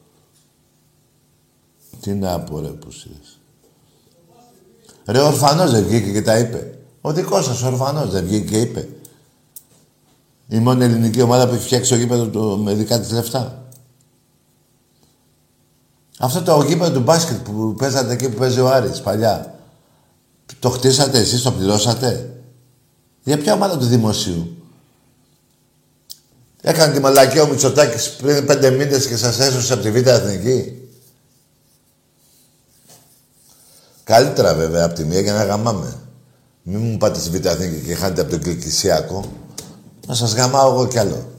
[2.02, 3.40] Τι να πω ρε πούστης.
[5.06, 6.76] Ρε ορφανός δεν βγήκε και τα είπε.
[7.02, 8.88] Ο δικός σας ορφανός δεν βγήκε και είπε.
[10.48, 13.66] Η μόνη ελληνική ομάδα που έχει φτιάξει το γήπεδο του με δικά της λεφτά.
[16.20, 19.60] Αυτό το γήπεδο του μπάσκετ που παίζατε εκεί που παίζει ο Άρης παλιά.
[20.60, 22.42] Το χτίσατε εσείς, το πληρώσατε;
[23.24, 24.56] Για ποια ομάδα του δημοσίου;
[26.62, 30.90] Έκανε τη μαλακία ο Μητσοτάκης πριν πέντε μήνες και σας έσωσε από τη Β' Εθνική.
[34.04, 36.00] Καλύτερα βέβαια από τη μία για να γαμάμε.
[36.64, 39.32] Μην μου πάτε στη Β' Εθνική και χάνετε από τον Κυρκυσιακό.
[40.08, 41.32] Να σας γαμάω εγώ κι άλλο.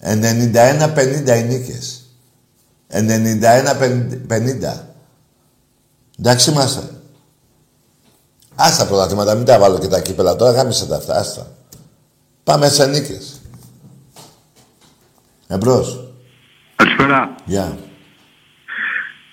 [0.00, 2.02] 91-50 οι νίκες.
[2.88, 4.86] 91-50.
[6.18, 6.90] Εντάξει είμαστε.
[8.54, 11.52] Άστα πρωταθλήματα, μην τα βάλω και τα κύπελα τώρα, γάμισε τα αυτά, άστα.
[12.44, 13.40] Πάμε σε νίκες.
[15.46, 16.14] Εμπρός.
[16.76, 17.34] Καλησπέρα.
[17.44, 17.72] Γεια.
[17.72, 17.78] Yeah.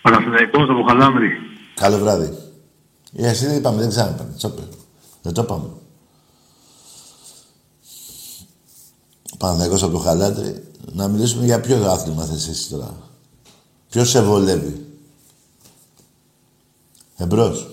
[0.02, 1.30] Παναθηναϊκός από Χαλάμρη.
[1.76, 2.49] Καλό βράδυ.
[3.14, 4.34] Ε, εσύ δεν είπαμε, δεν ξέραμε.
[4.38, 4.62] Τσόπε.
[5.22, 5.70] Δεν το είπαμε.
[9.38, 10.64] Παναθηναϊκός από το Χαλάτρι.
[10.92, 12.98] Να μιλήσουμε για ποιο άθλημα θες εσύ τώρα.
[13.90, 14.86] Ποιος σε βολεύει.
[17.18, 17.70] Εμπρός.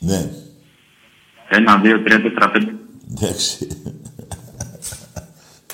[0.00, 0.30] Ναι.
[1.48, 2.74] Ένα, δύο, τρία, τέσσερα, πέντε.
[3.10, 3.66] Εντάξει.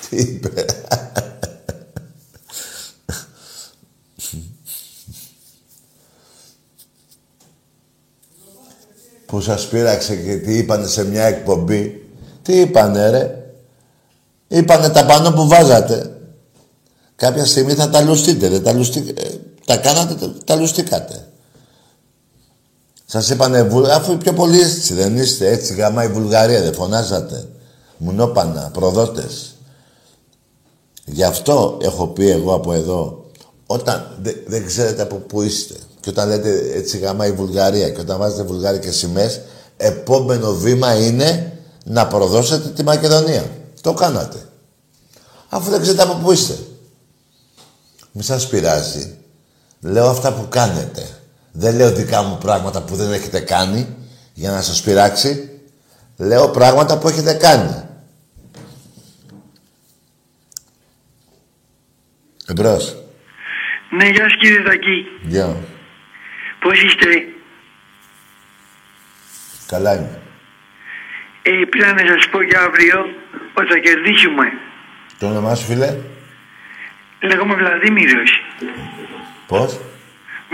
[0.09, 0.65] Τι είπε.
[9.35, 12.09] Που σας πείραξε και τι είπανε σε μια εκπομπή.
[12.41, 13.53] Τι είπανε ρε;
[14.47, 16.17] Είπανε τα πάνω που βάζατε.
[17.15, 18.59] Κάποια στιγμή θα τα λουστείτε, ρε.
[18.59, 19.13] Τα, λουστι...
[19.17, 19.29] Ε,
[19.65, 21.27] τα κάνατε, τα λουστήκατε.
[23.05, 27.47] Σας είπανε, αφού πιο πολύ έτσι δεν είστε, έτσι γάμα η Βουλγαρία, δεν φωνάζατε.
[27.97, 29.55] Μουνόπανα, προδότες.
[31.05, 33.25] Γι' αυτό έχω πει εγώ από εδώ,
[33.65, 35.75] όταν δεν ξέρετε από πού είστε
[36.05, 39.41] και όταν λέτε έτσι γάμα η Βουλγαρία και όταν βάζετε βουλγάρικες σημαίες,
[39.77, 43.49] επόμενο βήμα είναι να προδώσετε τη Μακεδονία.
[43.81, 44.49] Το κάνατε.
[45.49, 46.57] Αφού δεν ξέρετε από πού είστε.
[48.11, 49.17] Μη σας πειράζει.
[49.81, 51.19] Λέω αυτά που κάνετε.
[51.51, 53.87] Δεν λέω δικά μου πράγματα που δεν έχετε κάνει
[54.33, 55.49] για να σας πειράξει.
[56.17, 57.83] Λέω πράγματα που έχετε κάνει.
[62.47, 62.95] Εμπρός.
[63.97, 65.03] Ναι, γεια σας κύριε Δακή.
[65.27, 65.73] Γεια.
[66.65, 67.27] Πώς είστε.
[69.67, 70.21] Καλά είμαι.
[71.41, 72.99] Ε, πήρα να σας πω για αύριο
[73.53, 74.45] ότι θα κερδίσουμε.
[75.19, 75.97] Το όνομά σου, φίλε;
[77.21, 78.31] Λέγομαι Βλαδίμηρος.
[79.47, 79.79] Πώς;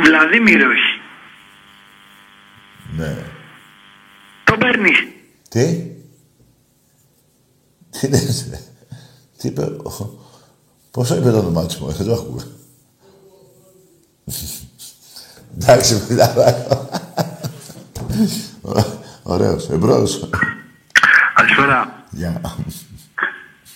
[0.03, 0.99] Βλαδίμηρος.
[2.97, 3.15] Ναι.
[4.43, 5.07] Το παίρνεις.
[5.49, 5.91] Τι;
[7.89, 8.57] Τι λες, ρε;
[9.37, 9.61] Τι είπε,
[10.91, 12.41] πόσο είπε το όνομά του, δεν το ακούω.
[15.59, 16.29] Εντάξει, μιλάω.
[19.23, 20.29] Ωραίος, εμπρός.
[21.35, 22.03] Καλησπέρα.
[22.09, 22.41] Γεια.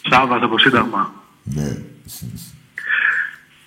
[0.09, 1.11] Σάββας από Σύνταγμα.
[1.43, 1.78] Ναι.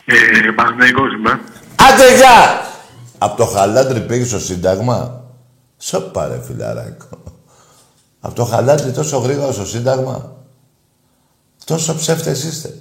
[0.04, 1.40] Ε, Παναθηναϊκός είμαι.
[1.76, 2.66] Άντε, γεια!
[3.18, 5.24] Από το χαλάντρι πήγε στο Σύνταγμα.
[5.78, 7.22] Σοπα ρε φιλαράκο.
[8.20, 10.36] Από το χαλάντρι τόσο γρήγορα στο Σύνταγμα.
[11.64, 12.74] Τόσο ψεύτες είστε.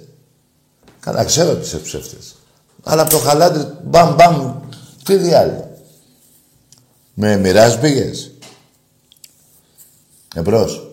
[1.00, 2.36] Καλά, ξέρω ότι είσαι ψεύτες.
[2.84, 4.54] Αλλά από το χαλάντρι, μπαμ, μπαμ,
[5.08, 5.68] τι διάλειμμα.
[7.14, 8.32] Με μοιράς πήγες.
[10.34, 10.90] Εμπρός.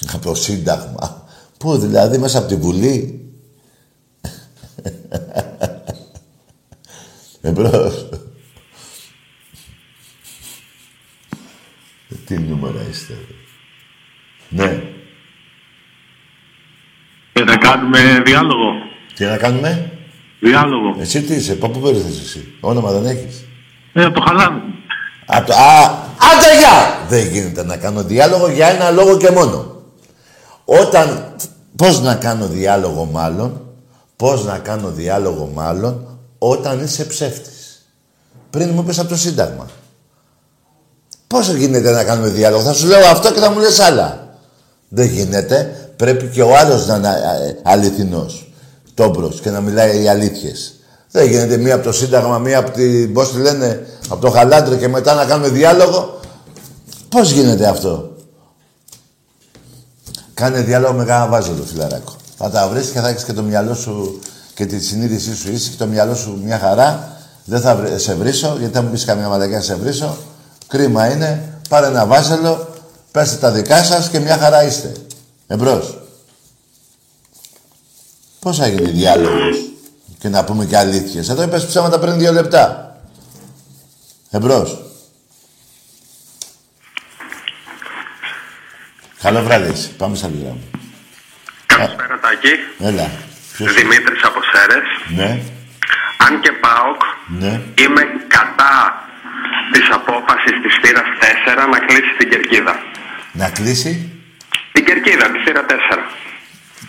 [0.12, 1.28] Από το Σύνταγμα.
[1.58, 3.24] Πού δηλαδή, μέσα από τη Βουλή.
[7.40, 8.08] Εμπρός.
[12.26, 13.14] Τι νούμερα είστε.
[14.48, 14.82] Ναι.
[17.32, 18.72] Και να κάνουμε διάλογο.
[19.14, 19.99] Τι να κάνουμε;
[20.40, 20.96] Διάλογο.
[21.00, 22.54] Εσύ τι είσαι, από πού περίθες εσύ.
[22.60, 23.44] Όνομα δεν έχεις;
[23.92, 24.60] Ε, από το χαλάμι.
[25.26, 25.52] Από το...
[25.54, 25.84] Α,
[26.30, 27.06] άντε γεια!
[27.08, 29.82] Δεν γίνεται να κάνω διάλογο για ένα λόγο και μόνο.
[30.64, 31.34] Όταν...
[31.76, 33.60] Πώς να κάνω διάλογο μάλλον.
[34.16, 37.86] Πώς να κάνω διάλογο μάλλον όταν είσαι ψεύτης.
[38.50, 39.66] Πριν μου πες από το Σύνταγμα.
[41.26, 44.34] Πώς γίνεται να κάνουμε διάλογο; Θα σου λέω αυτό και θα μου λες άλλα.
[44.88, 45.90] Δεν γίνεται.
[45.96, 48.49] Πρέπει και ο άλλος να είναι ε, αληθινός.
[49.00, 50.74] Τόμπρος και να μιλάει οι αλήθειες.
[51.10, 53.12] Δεν γίνεται μία από το Σύνταγμα, μία από την...
[53.12, 56.20] Πώς τη λένε, από το Χαλάντρε και μετά να κάνουμε διάλογο.
[57.08, 58.10] Πώς γίνεται αυτό;
[60.34, 62.12] Κάνε διάλογο με κάνα βάζο το φιλαράκο.
[62.36, 64.18] Θα τα βρεις και θα έχεις και το μυαλό σου
[64.54, 67.16] και τη συνείδησή σου είσαι και το μυαλό σου μια χαρά.
[67.44, 70.16] Δεν θα σε βρίσω, γιατί θα μου πεις καμιά μαλακιά σε βρίσω.
[70.66, 71.58] Κρίμα είναι.
[71.68, 72.68] Πάρε ένα βάζελο,
[73.10, 74.92] πέστε τα δικά σας και μια χαρά είστε.
[75.46, 75.99] Εμπρός.
[78.40, 79.56] Πώς θα γίνει διάλογος
[80.18, 81.28] και να πούμε και αλήθειες.
[81.28, 82.94] Εδώ είπες ψέματα πριν δύο λεπτά.
[84.30, 84.78] Εμπρός.
[89.22, 89.72] Καλό βράδυ.
[89.96, 90.70] Πάμε στα λίγα μου.
[91.66, 92.52] Καλησπέρα Τάκη.
[92.78, 93.10] Έλα.
[93.58, 94.88] Δημήτρης από Σέρες.
[95.16, 95.42] Ναι.
[96.16, 97.00] Αν και ΠΑΟΚ,
[97.40, 97.60] ναι.
[97.82, 98.74] είμαι κατά
[99.72, 102.74] της απόφασης της θύρας 4 να κλείσει την κερκίδα.
[103.32, 103.92] Να κλείσει;
[104.72, 105.72] Την κερκίδα, τη θύρα 4.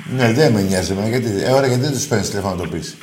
[0.03, 0.93] Ναι, δεν με νοιάζει.
[0.93, 2.97] Μα γιατί, ε, ωραία, γιατί δεν τους παίρνεις τηλέφωνο να το πεις;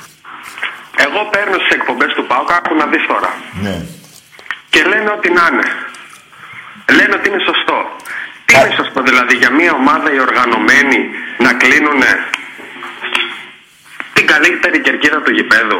[1.05, 3.33] Εγώ παίρνω στις εκπομπές του ΠΑΟΚ, άκου να δεις τώρα.
[3.61, 3.81] Ναι.
[4.69, 5.67] Και λένε ότι να είναι.
[6.97, 7.77] Λένε ότι είναι σωστό.
[8.57, 10.99] απίστευτο δηλαδή για μια ομάδα οι οργανωμένοι
[11.37, 12.01] να κλείνουν
[14.13, 15.79] την καλύτερη κερκίδα του γηπέδου;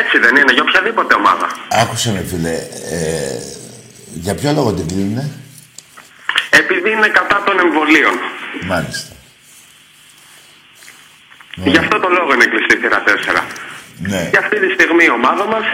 [0.00, 1.46] Έτσι δεν είναι για οποιαδήποτε ομάδα.
[1.82, 2.54] Άκουσε με φίλε,
[2.96, 3.38] ε,
[4.24, 5.30] για ποιο λόγο την κλείνουνε;
[6.50, 8.14] Επειδή είναι κατά των εμβολίων.
[8.66, 9.13] Μάλιστα.
[11.54, 13.42] Γι' αυτό το λόγο είναι κλειστή θύρα 4.
[13.98, 14.28] Ναι.
[14.32, 15.64] Και αυτή τη στιγμή η ομάδα μας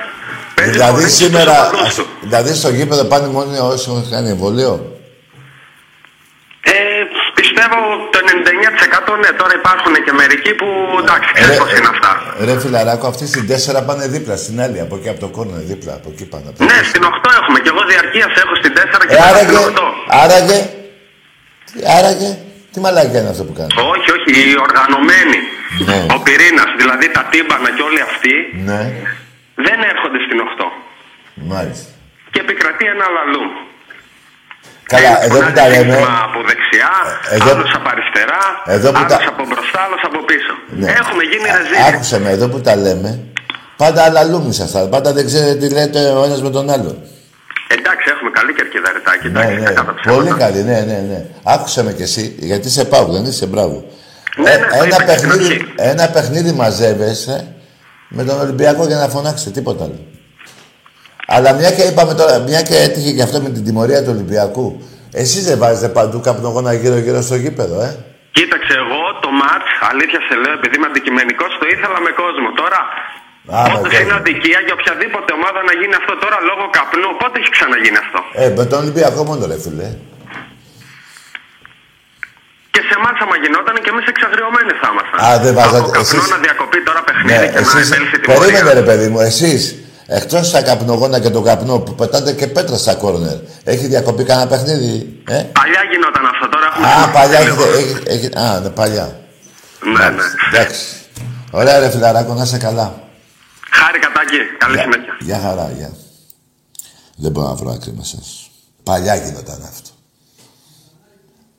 [0.55, 2.07] παίζει Δηλαδή πολύ σήμερα, στο παντός του.
[2.21, 4.73] δηλαδή στο γήπεδο πάνε μόνοι όσοι έχουν κάνει εμβόλιο;
[6.63, 6.73] Ε,
[7.39, 7.77] πιστεύω
[8.13, 8.19] το
[9.13, 10.67] 99% ναι, τώρα υπάρχουν και μερικοί που
[11.03, 12.11] εντάξει, ξέρεις πώς είναι αυτά.
[12.47, 13.45] Ρε φιλαράκο, αυτοί στην
[13.77, 16.45] 4 πάνε δίπλα, στην άλλη, από εκεί από το κόρνο, δίπλα, από εκεί πάνε.
[16.49, 16.89] από Ναι, εκεί.
[16.91, 19.83] στην 8 έχουμε και εγώ διαρκείας έχω στην 4 και Ε, μετά άραγε, στην 8.
[20.23, 20.59] άραγε,
[21.99, 22.31] άραγε,
[22.73, 25.39] τι μαλακιά είναι αυτό που κάνεις; Όχι, όχι, οι οργανωμένοι.
[25.89, 25.99] Ναι.
[26.17, 28.35] Ο πυρήνας, δηλαδή τα τύμπανα και όλοι αυτοί
[28.71, 28.81] Ναι,
[29.67, 30.67] δεν έρχονται στην 8.
[31.53, 31.89] μάλιστα.
[32.33, 33.45] Και επικρατεί ένα λαλού.
[34.93, 35.97] Καλά, εδώ που τα λέμε,
[36.27, 36.93] από δεξιά,
[37.37, 38.43] Εδώ- άλλος από αριστερά,
[38.77, 40.53] Εδώ που άλλος τα- από μπροστά, άλλος από πίσω.
[40.81, 40.87] Ναι.
[41.01, 41.83] Έχουμε γίνει Α- ρεζίλοι.
[41.91, 43.11] άκουσε με, εδώ που τα λέμε,
[43.83, 44.89] πάντα αλλαλούμι ήσασταν.
[44.95, 46.97] Πάντα δεν ξέρετε τι λέτε ο ένας με τον άλλον.
[47.77, 49.29] Εντάξει, έχουμε καλή κερκίδα ρετάκι.
[49.29, 50.23] Ναι, Εντάξει, ναι, κατά τα ψέματα.
[50.23, 51.21] πολύ καλή, ναι, ναι, ναι.
[51.55, 53.77] Άκουσε με κι εσύ, γιατί είσαι πάω, δεν είσαι μπράβο.
[54.43, 55.73] Ναι, Ε, ναι, το ένα, είπα και στην παιχνίδι, αρχή.
[55.77, 57.55] ένα παιχνίδι μαζεύεσαι
[58.09, 59.99] με τον Ολυμπιακό για να φωνάξετε, τίποτα άλλο.
[61.27, 64.67] Αλλά μια και είπαμε τώρα, μια και έτυχε και αυτό με την τιμωρία του Ολυμπιακού.
[65.13, 67.91] Εσείς δεν βάζετε παντού καπνογόνα γύρω-γύρω στο γήπεδο, ε;
[68.39, 72.49] Κοίταξε, εγώ το μάτς, αλήθεια σε λέω, επειδή είμαι αντικειμενικός, το ήθελα με κόσμο.
[72.63, 72.81] Τώρα,
[73.57, 74.01] Α, με όντω κόσμο.
[74.03, 77.09] είναι αδικία για οποιαδήποτε ομάδα να γίνει αυτό τώρα λόγω καπνού.
[77.21, 79.89] Πότε έχει ξαναγίνει αυτό; Ε, με τον Ολυμπιακό μόνο ρε φίλε.
[82.75, 85.19] Και σε εμάς, άμα γινόταν και εμείς εξαγριωμένοι θα ήμασταν.
[85.27, 88.17] Α, δεν βάζατε- Από καπνό εσείς- να διακοπεί τώρα παιχνίδι Ναι, και να εσείς, επέλθει
[88.23, 89.63] την περίμενε ρε παιδί μου, εσείς,
[90.19, 93.37] εκτός τα καπνογόνα και το καπνό που πετάτε και πέτρα στα κόρνερ,
[93.73, 94.93] έχει διακοπεί κανένα παιχνίδι,
[95.37, 96.87] ε; Παλιά γινόταν αυτό, τώρα έχουμε.
[96.87, 97.63] Α, παλιά λίγο.
[97.65, 99.07] έχετε, έχει, έχει, α, ναι, παλιά.
[99.97, 100.25] Ναι, ναι.
[100.53, 100.81] Εντάξει.
[101.51, 102.89] Ωραία ρε φιλαράκο, να είσαι καλά.
[103.71, 104.39] Χάρη κατάκι.
[104.59, 105.17] Καλή συνέχεια.
[105.21, 105.91] Γεια χαρά, γεια.
[107.17, 108.51] Δεν μπορώ να βρω άκρη με σας.
[108.83, 109.91] Παλιά γινόταν αυτό.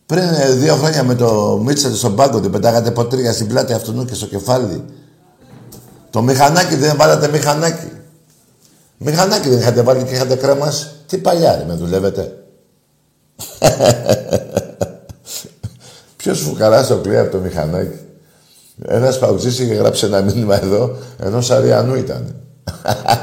[0.06, 4.06] Πριν ε, δύο χρόνια με το Μίτσελ στον πάγκο, την πετάγατε ποτήρια στην πλάτη αυτού
[4.06, 4.86] και στο κεφάλι.
[6.10, 7.92] Το μηχανάκι δεν βάλατε μηχανάκι.
[8.98, 10.96] Μηχανάκι δεν είχατε βάλει και είχατε κρέμας.
[11.08, 12.44] Τι παλιά ρε, με δουλεύετε.
[16.18, 18.00] Ποιος φουκαράς το κλαίει από το μηχανάκι.
[18.86, 22.36] Ένας παουτσής είχε γράψει ένα μήνυμα εδώ, ενός Αριανού ήταν.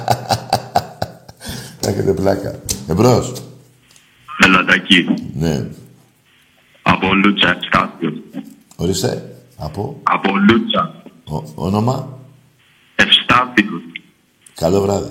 [1.88, 2.61] Έχετε πλάκα.
[2.88, 3.32] Εμπρός.
[4.44, 5.04] Ελατακή.
[5.34, 5.66] Ναι.
[6.82, 8.12] Από Λούτσα, Ευστάθιος.
[8.76, 9.32] Ορίστε.
[9.56, 12.18] Από; Από Λούτσα, Ο, όνομα;
[12.96, 13.82] Ευστάθιος.
[14.54, 15.11] Καλό βράδυ.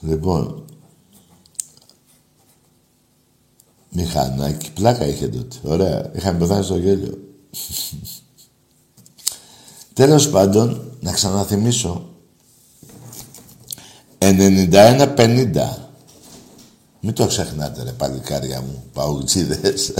[0.00, 0.63] Λοιπόν.
[3.96, 4.70] Μηχανάκι.
[4.72, 5.56] Πλάκα είχε τότε.
[5.62, 6.10] Ωραία.
[6.14, 7.18] Είχαμε πεθάνει στο γέλιο.
[9.92, 12.08] Τέλος πάντων, να ξαναθυμίσω.
[14.18, 15.84] 91-50.
[17.00, 19.94] Μην το ξεχνάτε ρε παλικάρια μου, παουτσίδες.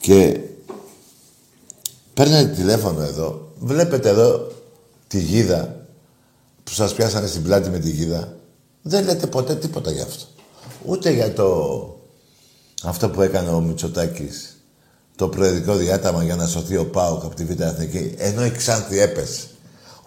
[0.00, 0.40] και
[2.14, 4.52] παίρνετε τηλέφωνο εδώ, βλέπετε εδώ
[5.06, 5.86] τη γίδα
[6.64, 8.36] που σας πιάσανε στην πλάτη με τη γίδα.
[8.82, 10.24] Δεν λέτε ποτέ τίποτα γι' αυτό.
[10.84, 11.48] Ούτε για το...
[12.84, 14.54] αυτό που έκανε ο Μητσοτάκης
[15.16, 19.00] το προεδρικό διάταμα για να σωθεί ο ΠΑΟΚ από τη Β' Εθνική, ενώ η Ξάνθη
[19.00, 19.40] έπεσε.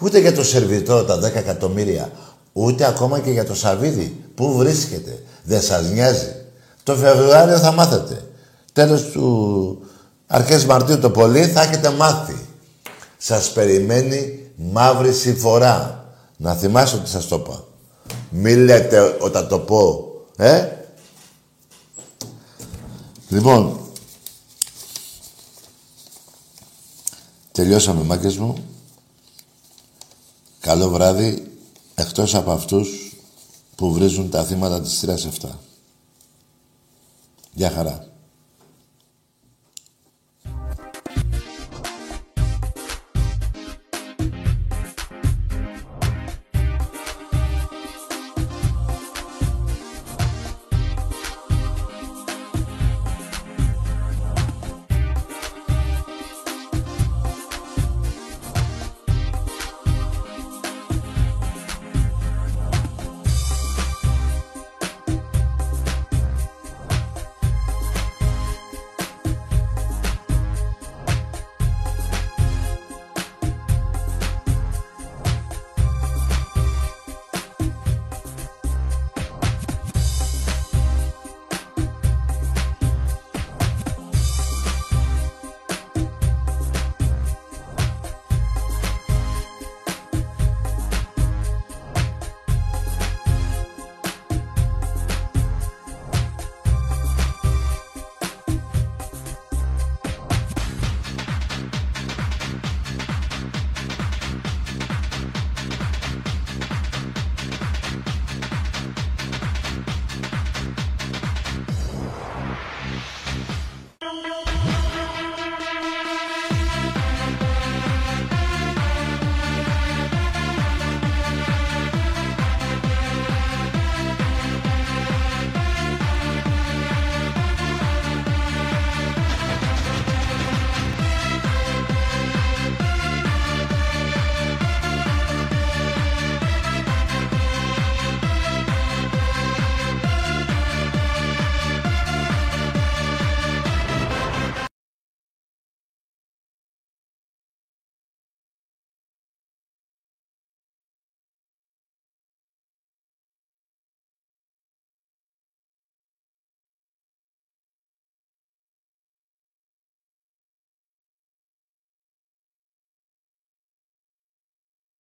[0.02, 2.12] Ούτε για το σερβιτό τα 10 εκατομμύρια,
[2.54, 4.24] ούτε ακόμα και για το Σαββίδι.
[4.36, 5.24] Πού βρίσκεται.
[5.44, 6.36] Δεν σας νοιάζει.
[6.84, 8.22] Το Φεβρουάριο θα μάθετε.
[8.74, 9.80] Τέλος του
[10.28, 12.36] αρχές Μαρτίου το πολύ θα έχετε μάθει.
[13.18, 16.06] Σας περιμένει μαύρη συμφορά.
[16.38, 17.64] Να θυμάσαι ότι σας το είπα.
[18.30, 20.08] Μη λέτε όταν το πω.
[20.38, 20.68] Ε;
[23.30, 23.80] Λοιπόν,
[27.52, 28.66] τελειώσαμε μάγκες μου.
[30.60, 31.58] Καλό βράδυ,
[31.96, 33.18] εκτός από αυτούς
[33.76, 35.60] που βρίζουν τα θύματα της θύρας 7.
[37.54, 38.13] Γεια χαρά.